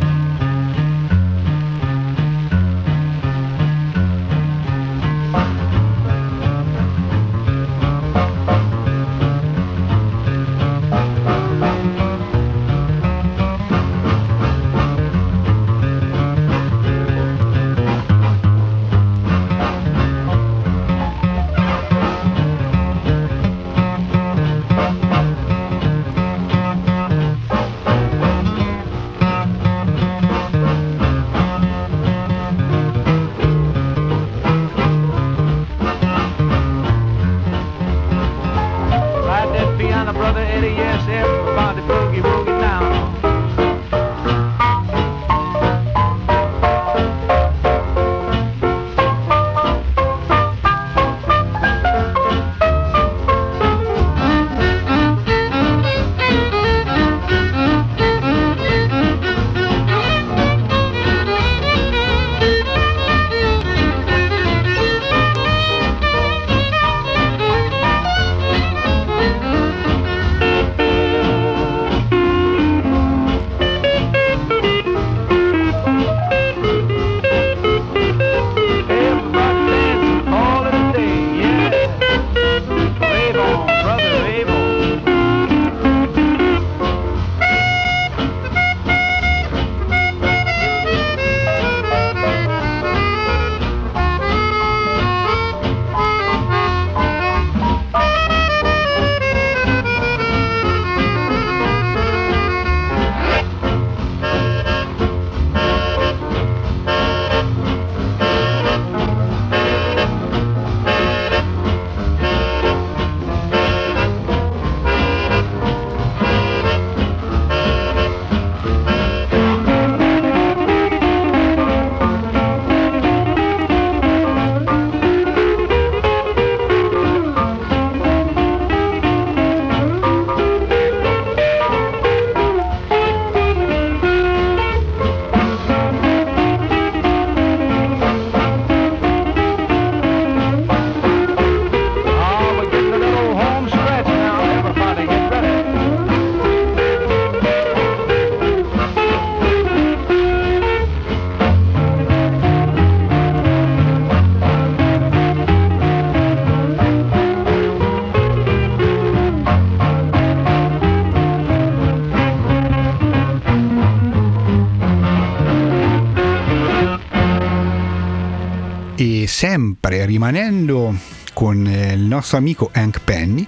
Nostro 172.26 172.38
amico 172.38 172.69
Hank 172.73 173.01
Penny 173.03 173.47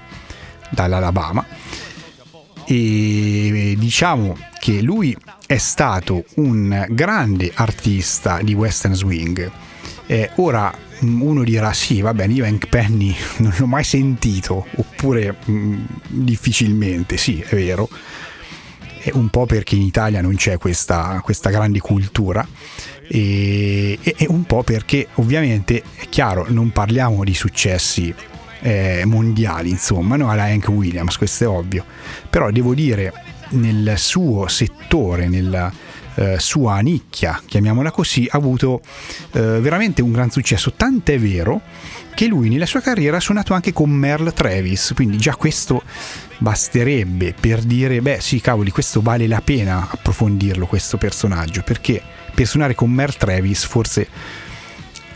dall'Alabama, 0.69 1.43
e 2.65 3.75
diciamo 3.77 4.37
che 4.59 4.81
lui 4.81 5.17
è 5.47 5.57
stato 5.57 6.25
un 6.35 6.85
grande 6.89 7.51
artista 7.55 8.39
di 8.43 8.53
western 8.53 8.93
swing. 8.93 9.49
Eh, 10.05 10.29
ora 10.35 10.71
mh, 10.99 11.21
uno 11.21 11.43
dirà 11.43 11.73
sì, 11.73 12.01
va 12.01 12.13
bene, 12.13 12.33
io 12.33 12.45
Hank 12.45 12.67
Penny 12.67 13.15
non 13.37 13.53
l'ho 13.57 13.65
mai 13.65 13.83
sentito, 13.83 14.67
oppure 14.75 15.35
mh, 15.43 15.75
difficilmente, 16.09 17.17
sì, 17.17 17.39
è 17.39 17.55
vero, 17.55 17.89
è 18.99 19.09
un 19.13 19.29
po' 19.29 19.47
perché 19.47 19.75
in 19.75 19.81
Italia 19.81 20.21
non 20.21 20.35
c'è 20.35 20.57
questa, 20.57 21.19
questa 21.23 21.49
grande 21.49 21.79
cultura 21.79 22.45
e, 23.07 23.97
e- 24.01 24.15
e 24.17 24.25
un 24.27 24.43
po' 24.43 24.63
perché 24.63 25.07
ovviamente 25.15 25.81
è 25.95 26.09
chiaro 26.09 26.45
non 26.49 26.71
parliamo 26.71 27.23
di 27.23 27.33
successi 27.33 28.13
eh, 28.61 29.03
mondiali 29.05 29.69
insomma 29.69 30.15
no? 30.15 30.29
alla 30.29 30.43
Hank 30.43 30.67
Williams 30.67 31.17
questo 31.17 31.43
è 31.43 31.47
ovvio 31.47 31.85
però 32.29 32.51
devo 32.51 32.73
dire 32.73 33.13
nel 33.49 33.93
suo 33.97 34.47
settore 34.47 35.27
nella 35.27 35.71
eh, 36.15 36.39
sua 36.39 36.79
nicchia 36.79 37.41
chiamiamola 37.45 37.91
così 37.91 38.27
ha 38.29 38.37
avuto 38.37 38.81
eh, 39.33 39.59
veramente 39.59 40.01
un 40.01 40.11
gran 40.11 40.31
successo 40.31 40.73
tant'è 40.73 41.19
vero 41.19 41.61
che 42.13 42.25
lui 42.25 42.49
nella 42.49 42.65
sua 42.65 42.81
carriera 42.81 43.17
ha 43.17 43.21
suonato 43.21 43.53
anche 43.53 43.71
con 43.71 43.91
Merle 43.91 44.33
Travis 44.33 44.93
quindi 44.95 45.17
già 45.17 45.35
questo 45.35 45.83
basterebbe 46.39 47.35
per 47.39 47.61
dire 47.61 48.01
beh 48.01 48.19
sì 48.19 48.41
cavoli 48.41 48.71
questo 48.71 49.01
vale 49.01 49.27
la 49.27 49.41
pena 49.41 49.87
approfondirlo 49.89 50.65
questo 50.65 50.97
personaggio 50.97 51.61
perché 51.61 52.01
per 52.33 52.47
suonare 52.47 52.73
con 52.73 52.91
Merle 52.91 53.17
Travis 53.17 53.63
forse 53.65 54.07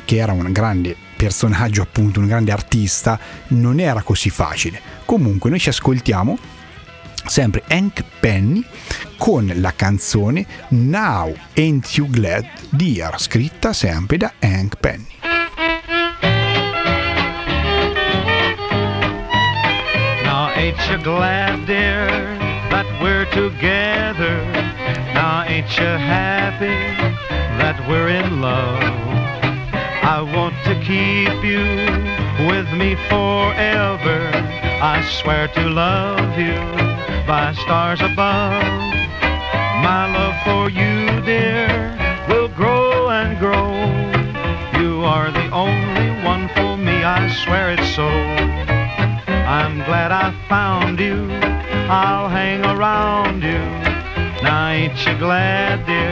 che 0.06 0.18
era 0.18 0.34
un 0.34 0.52
grande 0.52 0.96
personaggio 1.22 1.84
appunto 1.84 2.20
un 2.20 2.26
grande 2.26 2.52
artista 2.52 3.20
non 3.50 3.80
era 3.80 4.02
così 4.02 4.32
facile 4.32 4.82
comunque 5.06 5.52
noi 5.52 5.60
ci 5.60 5.70
ascoltiamo 5.70 6.36
sempre 7.28 7.62
Hank 7.68 8.04
Penny 8.20 8.66
con 9.18 9.52
la 9.58 9.72
canzone 9.76 10.44
Now 10.70 11.32
Ain't 11.54 11.96
You 11.96 12.10
Glad 12.10 12.48
Dear 12.72 13.22
scritta 13.22 13.72
sempre 13.72 14.18
da 14.18 14.34
Hank 14.40 14.78
Penny 14.78 15.20
Now 20.24 20.50
ain't 20.56 20.80
you 20.90 20.98
glad, 21.04 21.68
dear, 21.68 22.08
that 22.72 22.88
we're 23.00 23.30
together? 23.30 24.44
Now 25.14 25.44
ain't 25.46 25.70
you 25.78 25.86
happy 25.86 26.74
that 27.60 27.80
we're 27.88 28.10
in 28.10 28.42
love? 28.42 29.12
I 30.04 30.20
want 30.20 30.51
to 30.74 30.80
keep 30.86 31.44
you 31.44 31.68
with 32.48 32.72
me 32.72 32.96
forever. 33.10 34.32
I 34.82 35.04
swear 35.20 35.50
to 35.50 35.64
love 35.68 36.40
you 36.40 36.62
by 37.28 37.54
stars 37.64 38.00
above. 38.00 38.64
My 39.84 40.04
love 40.18 40.38
for 40.46 40.70
you, 40.70 41.20
dear, 41.26 41.68
will 42.30 42.48
grow 42.48 43.10
and 43.10 43.38
grow. 43.38 43.74
You 44.80 45.04
are 45.04 45.30
the 45.30 45.50
only 45.52 46.10
one 46.24 46.48
for 46.56 46.78
me, 46.78 47.04
I 47.04 47.28
swear 47.44 47.72
it's 47.74 47.94
so. 47.94 48.08
I'm 48.08 49.76
glad 49.90 50.14
I 50.14 50.32
found 50.48 51.02
you. 51.02 51.30
I'll 51.90 52.30
hang 52.30 52.64
around 52.64 53.44
you. 53.44 53.62
Now 54.42 54.70
ain't 54.70 55.06
you 55.06 55.18
glad, 55.18 55.86
dear, 55.86 56.11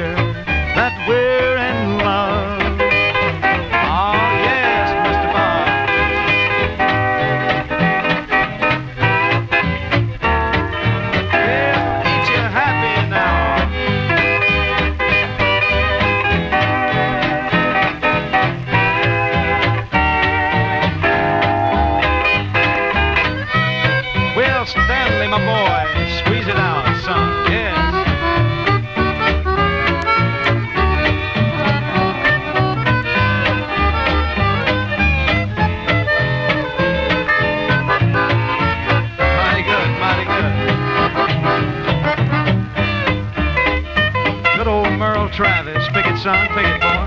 son. 46.19 46.47
Pick 46.49 46.65
it, 46.65 46.81
boy. 46.81 46.98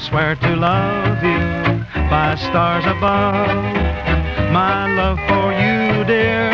Swear 0.00 0.34
to 0.34 0.56
love 0.56 1.22
you 1.22 1.84
by 2.08 2.34
stars 2.36 2.84
above. 2.86 3.46
My 4.50 4.88
love 4.94 5.18
for 5.28 5.52
you, 5.52 6.04
dear, 6.04 6.50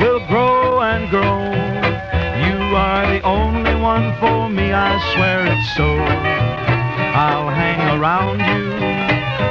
will 0.00 0.24
grow 0.26 0.80
and 0.80 1.10
grow. 1.10 1.52
You 2.46 2.58
are 2.74 3.06
the 3.06 3.22
only 3.22 3.74
one 3.74 4.16
for 4.18 4.48
me, 4.48 4.72
I 4.72 4.98
swear 5.12 5.46
it's 5.46 5.76
so. 5.76 5.88
I'll 7.14 7.50
hang 7.50 8.00
around 8.00 8.40
you. 8.40 8.72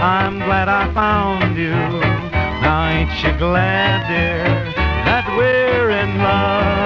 I'm 0.02 0.40
glad 0.40 0.68
I 0.68 0.92
found 0.94 1.58
you. 1.58 1.78
Now 2.62 2.90
ain't 2.90 3.24
you 3.24 3.38
glad, 3.38 4.08
dear, 4.08 4.46
that 5.06 5.26
we're 5.38 5.92
in 5.92 6.18
love? 6.18 6.78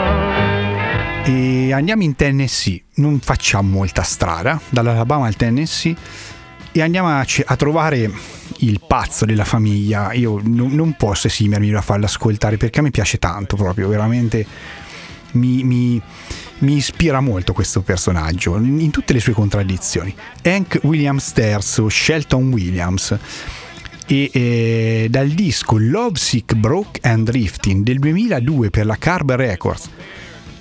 E 1.26 1.72
andiamo 1.72 2.04
in 2.04 2.16
Tennessee, 2.16 2.84
non 2.96 3.20
facciamo 3.20 3.70
molta 3.70 4.02
strada, 4.04 4.60
dall'Alabama 4.70 5.28
al 5.28 5.36
Tennessee, 5.36 5.96
e 6.72 6.82
andiamo 6.82 7.10
a, 7.10 7.26
a 7.46 7.56
trovare 7.56 8.12
il 8.58 8.82
pazzo 8.86 9.26
della 9.26 9.46
famiglia. 9.46 10.14
Io 10.14 10.40
non, 10.44 10.74
non 10.74 10.94
posso 10.94 11.28
esimermi 11.28 11.70
da 11.70 11.82
farlo 11.82 12.06
ascoltare 12.06 12.58
perché 12.58 12.80
a 12.80 12.84
me 12.84 12.92
piace 12.92 13.18
tanto 13.18 13.56
proprio, 13.56 13.88
veramente 13.88 14.46
mi, 15.34 15.64
mi- 15.64 16.02
mi 16.60 16.76
ispira 16.76 17.20
molto 17.22 17.54
questo 17.54 17.82
personaggio, 17.82 18.56
in 18.58 18.92
tutte 18.92 19.14
le 19.14 19.20
sue 19.20 19.34
contraddizioni. 19.34 20.14
Hank 20.44 20.80
Williams 20.84 21.34
III, 21.36 21.90
Shelton 21.90 22.52
Williams, 22.52 23.18
e 24.06 24.30
eh, 24.34 25.08
dal 25.10 25.30
disco 25.30 25.78
Lovesick 25.78 26.54
Broke 26.56 27.00
and 27.04 27.30
Drifting 27.30 27.84
del 27.84 28.00
2002 28.00 28.70
per 28.70 28.86
la 28.86 28.98
Carver 28.98 29.40
Records 29.40 29.90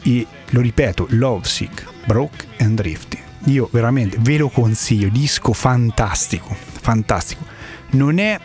e 0.02 0.26
lo 0.50 0.60
ripeto 0.60 1.06
Lovesick 1.10 1.84
Broke 2.06 2.46
and 2.58 2.80
Drifting 2.80 3.29
io 3.44 3.68
veramente 3.72 4.16
ve 4.20 4.36
lo 4.36 4.48
consiglio 4.48 5.08
disco 5.08 5.52
fantastico 5.52 6.54
fantastico 6.80 7.44
non 7.90 8.18
è 8.18 8.38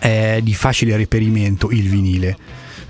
eh, 0.00 0.40
di 0.42 0.54
facile 0.54 0.96
reperimento 0.96 1.70
il 1.70 1.88
vinile 1.88 2.36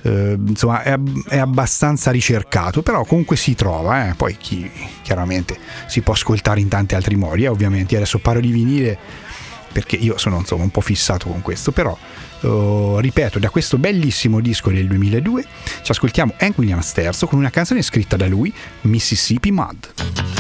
eh, 0.03 0.37
insomma 0.39 0.83
è, 0.83 0.99
è 1.29 1.39
abbastanza 1.39 2.11
ricercato 2.11 2.83
però 2.83 3.05
comunque 3.05 3.37
si 3.37 3.55
trova 3.55 4.09
eh. 4.09 4.15
poi 4.15 4.37
chi, 4.37 4.71
chiaramente 5.03 5.57
si 5.87 6.03
può 6.03 6.13
ascoltare 6.13 6.61
in 6.61 6.69
tanti 6.69 6.95
altri 6.95 7.17
modi 7.17 7.45
eh, 7.45 7.49
ovviamente 7.49 7.95
Io 7.95 8.01
adesso 8.01 8.19
parlo 8.19 8.41
di 8.41 8.51
vinile 8.51 8.99
perché 9.73 9.97
io 9.97 10.19
sono 10.19 10.39
insomma 10.39 10.65
un 10.65 10.71
po' 10.71 10.81
fissato 10.81 11.29
con 11.29 11.43
questo, 11.43 11.73
però 11.73 11.97
uh, 12.41 12.99
ripeto, 12.99 13.39
da 13.39 13.51
questo 13.51 13.79
bellissimo 13.79 14.41
disco 14.41 14.71
del 14.71 14.87
2002 14.87 15.45
ci 15.83 15.91
ascoltiamo 15.91 16.35
Hank 16.39 16.59
Williams 16.59 16.93
III 16.97 17.29
con 17.29 17.39
una 17.39 17.51
canzone 17.51 17.83
scritta 17.83 18.17
da 18.17 18.27
lui, 18.27 18.53
Mississippi 18.83 19.53
Mud. 19.53 20.38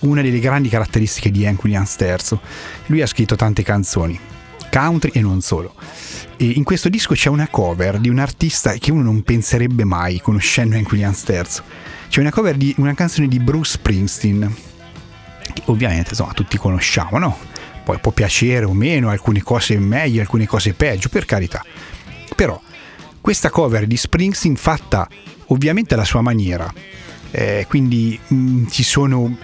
Una 0.00 0.22
delle 0.22 0.38
grandi 0.38 0.68
caratteristiche 0.68 1.30
di 1.30 1.46
Hank 1.46 1.62
Williams 1.62 1.96
III? 1.98 2.38
Lui 2.86 3.02
ha 3.02 3.06
scritto 3.06 3.36
tante 3.36 3.62
canzoni, 3.62 4.18
country 4.70 5.10
e 5.14 5.20
non 5.20 5.40
solo. 5.40 5.74
E 6.36 6.46
in 6.46 6.64
questo 6.64 6.88
disco 6.88 7.14
c'è 7.14 7.28
una 7.28 7.48
cover 7.48 7.98
di 7.98 8.08
un 8.08 8.18
artista 8.18 8.72
che 8.74 8.92
uno 8.92 9.02
non 9.02 9.22
penserebbe 9.22 9.84
mai 9.84 10.20
conoscendo 10.20 10.76
Hank 10.76 10.90
Williams 10.90 11.24
III. 11.26 11.42
c'è 12.08 12.20
una 12.20 12.30
cover 12.30 12.56
di 12.56 12.74
una 12.78 12.94
canzone 12.94 13.28
di 13.28 13.38
Bruce 13.40 13.72
Springsteen, 13.72 14.54
che 15.52 15.62
ovviamente 15.66 16.10
insomma 16.10 16.32
tutti 16.32 16.56
conosciamo, 16.56 17.18
no? 17.18 17.36
Poi 17.84 17.98
può 17.98 18.12
piacere 18.12 18.66
o 18.66 18.72
meno, 18.74 19.08
alcune 19.08 19.42
cose 19.42 19.78
meglio, 19.78 20.20
alcune 20.20 20.46
cose 20.46 20.74
peggio, 20.74 21.08
per 21.08 21.24
carità. 21.24 21.64
Però 22.36 22.60
questa 23.20 23.50
cover 23.50 23.86
di 23.86 23.96
Springsteen 23.96 24.56
fatta 24.56 25.08
ovviamente 25.46 25.94
alla 25.94 26.04
sua 26.04 26.20
maniera, 26.20 26.72
eh, 27.30 27.66
quindi 27.68 28.18
mh, 28.26 28.66
ci 28.66 28.82
sono 28.82 29.36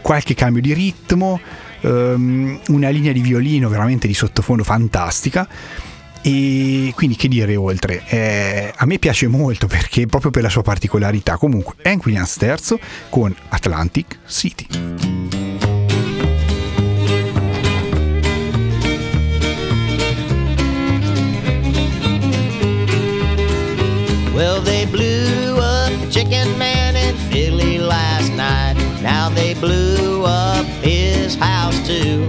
qualche 0.00 0.34
cambio 0.34 0.62
di 0.62 0.72
ritmo, 0.74 1.40
ehm, 1.80 2.60
una 2.68 2.88
linea 2.88 3.12
di 3.12 3.20
violino 3.20 3.68
veramente 3.68 4.06
di 4.06 4.14
sottofondo 4.14 4.64
fantastica. 4.64 5.48
E 6.22 6.92
quindi 6.94 7.16
che 7.16 7.28
dire 7.28 7.56
oltre? 7.56 8.02
Eh, 8.06 8.72
a 8.76 8.84
me 8.84 8.98
piace 8.98 9.26
molto 9.26 9.66
perché 9.66 10.06
proprio 10.06 10.30
per 10.30 10.42
la 10.42 10.50
sua 10.50 10.62
particolarità. 10.62 11.36
Comunque 11.36 11.74
Williams 12.04 12.36
terzo 12.36 12.78
con 13.08 13.34
Atlantic 13.48 14.18
City. 14.26 14.66
Well, 24.34 24.62
blew 29.60 30.24
up 30.24 30.64
his 30.82 31.34
house 31.34 31.86
too. 31.86 32.26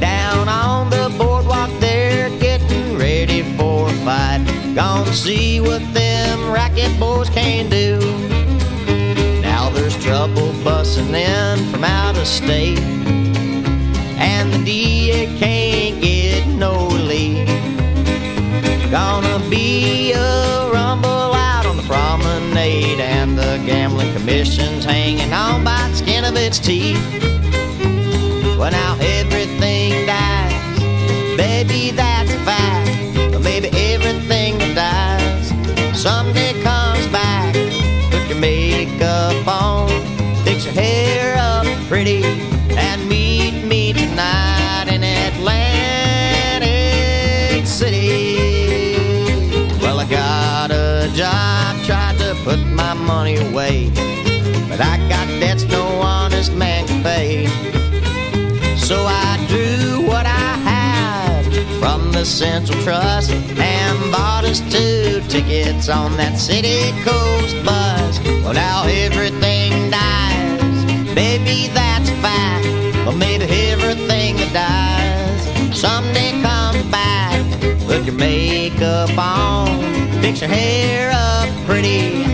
Down 0.00 0.48
on 0.48 0.90
the 0.90 1.14
boardwalk, 1.16 1.70
they're 1.78 2.28
getting 2.40 2.98
ready 2.98 3.42
for 3.56 3.88
a 3.88 3.92
fight. 4.04 4.44
Gonna 4.74 5.12
see 5.12 5.60
what 5.60 5.82
them 5.94 6.50
racket 6.50 6.98
boys 6.98 7.30
can 7.30 7.70
do. 7.70 8.00
Now 9.40 9.70
there's 9.70 9.96
trouble 10.02 10.52
busting 10.64 11.14
in 11.14 11.58
from 11.70 11.84
out 11.84 12.18
of 12.18 12.26
state. 12.26 12.80
And 14.18 14.52
the 14.52 14.64
DA 14.64 15.26
can't 15.38 16.02
get 16.02 16.48
no 16.48 16.88
relief. 16.88 17.48
Gonna 18.90 19.38
be 19.48 20.12
a 20.12 20.65
promenade, 22.96 23.00
and 23.00 23.38
the 23.38 23.62
gambling 23.66 24.12
commission's 24.12 24.84
hanging 24.84 25.32
on 25.32 25.64
by 25.64 25.88
the 25.88 25.96
skin 25.96 26.24
of 26.24 26.36
its 26.36 26.58
teeth. 26.58 27.00
Well, 28.58 28.70
now 28.70 28.96
everything 29.00 30.06
dies, 30.06 31.36
baby, 31.36 31.90
that's 31.90 32.32
a 32.32 32.38
fact. 32.40 33.32
But 33.32 33.42
maybe 33.42 33.68
everything 33.68 34.58
that 34.58 34.74
dies 34.74 36.00
someday 36.00 36.52
comes 36.62 37.06
back. 37.08 37.54
Put 38.10 38.28
your 38.28 38.38
makeup 38.38 39.46
on, 39.46 39.88
fix 40.44 40.64
your 40.64 40.74
hair 40.74 41.36
up 41.38 41.66
pretty, 41.88 42.22
So 58.86 59.04
I 59.04 59.44
drew 59.48 60.06
what 60.06 60.26
I 60.26 60.56
had 60.70 61.44
from 61.78 62.10
the 62.10 62.24
Central 62.24 62.76
Trust 62.82 63.30
and 63.30 64.12
bought 64.12 64.44
us 64.44 64.58
two 64.58 65.20
tickets 65.28 65.88
on 65.88 66.16
that 66.16 66.36
City 66.36 66.90
Coast 67.02 67.64
bus. 67.64 68.18
Well, 68.42 68.54
now 68.54 68.86
everything 68.86 69.90
dies, 69.90 70.84
baby, 71.14 71.68
that's 71.74 72.10
fact. 72.22 72.66
Well, 73.06 73.16
maybe 73.16 73.44
everything 73.44 74.36
that 74.38 74.52
dies 74.52 75.78
someday 75.78 76.32
comes 76.42 76.82
back. 76.90 77.40
Put 77.86 78.04
your 78.04 78.16
makeup 78.16 79.16
on, 79.16 79.80
fix 80.22 80.40
your 80.40 80.50
hair 80.50 81.12
up 81.14 81.48
pretty, 81.66 82.24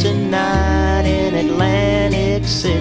tonight 0.00 1.04
in 1.04 1.34
Atlantic 1.34 2.46
City. 2.46 2.79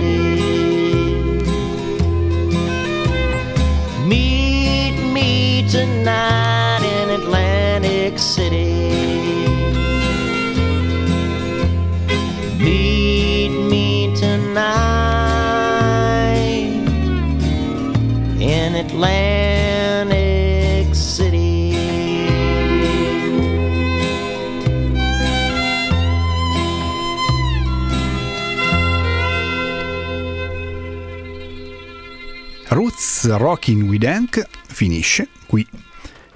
Roots 33.20 33.28
Rockin' 33.28 33.82
with 33.82 34.06
Hank 34.06 34.48
finisce 34.68 35.28
qui. 35.46 35.68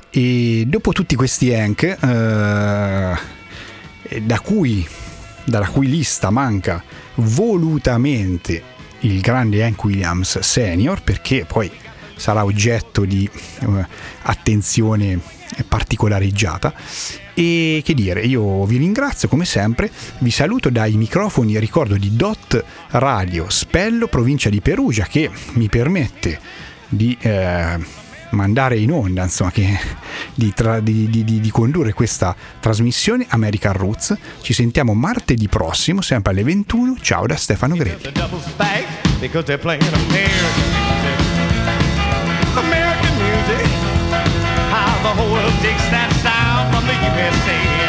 E 0.09 0.65
dopo 0.67 0.91
tutti 0.91 1.15
questi 1.15 1.53
Hank, 1.53 1.83
eh, 1.83 3.17
da 4.21 4.39
cui, 4.41 4.85
dalla 5.45 5.67
cui 5.67 5.87
lista 5.87 6.29
manca 6.29 6.83
volutamente 7.15 8.61
il 9.01 9.21
grande 9.21 9.63
Hank 9.63 9.81
Williams 9.83 10.39
Senior, 10.39 11.01
perché 11.01 11.45
poi 11.45 11.71
sarà 12.15 12.43
oggetto 12.43 13.05
di 13.05 13.29
eh, 13.59 13.87
attenzione 14.23 15.19
particolareggiata. 15.67 16.73
E 17.33 17.81
che 17.83 17.93
dire, 17.93 18.21
io 18.21 18.65
vi 18.65 18.77
ringrazio 18.77 19.29
come 19.29 19.45
sempre, 19.45 19.89
vi 20.19 20.31
saluto 20.31 20.69
dai 20.69 20.97
microfoni, 20.97 21.57
ricordo 21.59 21.95
di 21.95 22.15
Dot 22.15 22.63
Radio 22.89 23.49
Spello, 23.49 24.07
provincia 24.07 24.49
di 24.49 24.59
Perugia, 24.59 25.05
che 25.05 25.31
mi 25.53 25.69
permette 25.69 26.71
di 26.95 27.17
eh, 27.19 27.77
mandare 28.31 28.77
in 28.77 28.91
onda, 28.91 29.23
insomma, 29.23 29.51
che, 29.51 29.79
di, 30.33 30.53
tra, 30.53 30.79
di, 30.79 31.09
di, 31.09 31.23
di, 31.23 31.51
condurre 31.51 31.93
questa 31.93 32.35
trasmissione 32.59 33.25
American 33.29 33.73
Roots. 33.73 34.17
Ci 34.41 34.53
sentiamo 34.53 34.93
martedì 34.93 35.47
prossimo, 35.47 36.01
sempre 36.01 36.31
alle 36.31 36.43
21. 36.43 36.97
Ciao 37.01 37.25
da 37.25 37.35
Stefano 37.35 37.75
Grelli. 37.75 38.11
American 42.55 43.17
music, 43.17 43.65
how 44.69 45.01
the 45.01 45.19
whole 45.19 45.31
world 45.31 45.59
takes 45.61 45.89
that 45.89 46.11
sound 46.21 46.71
from 46.71 46.85
the 46.85 46.93
USA. 46.93 47.82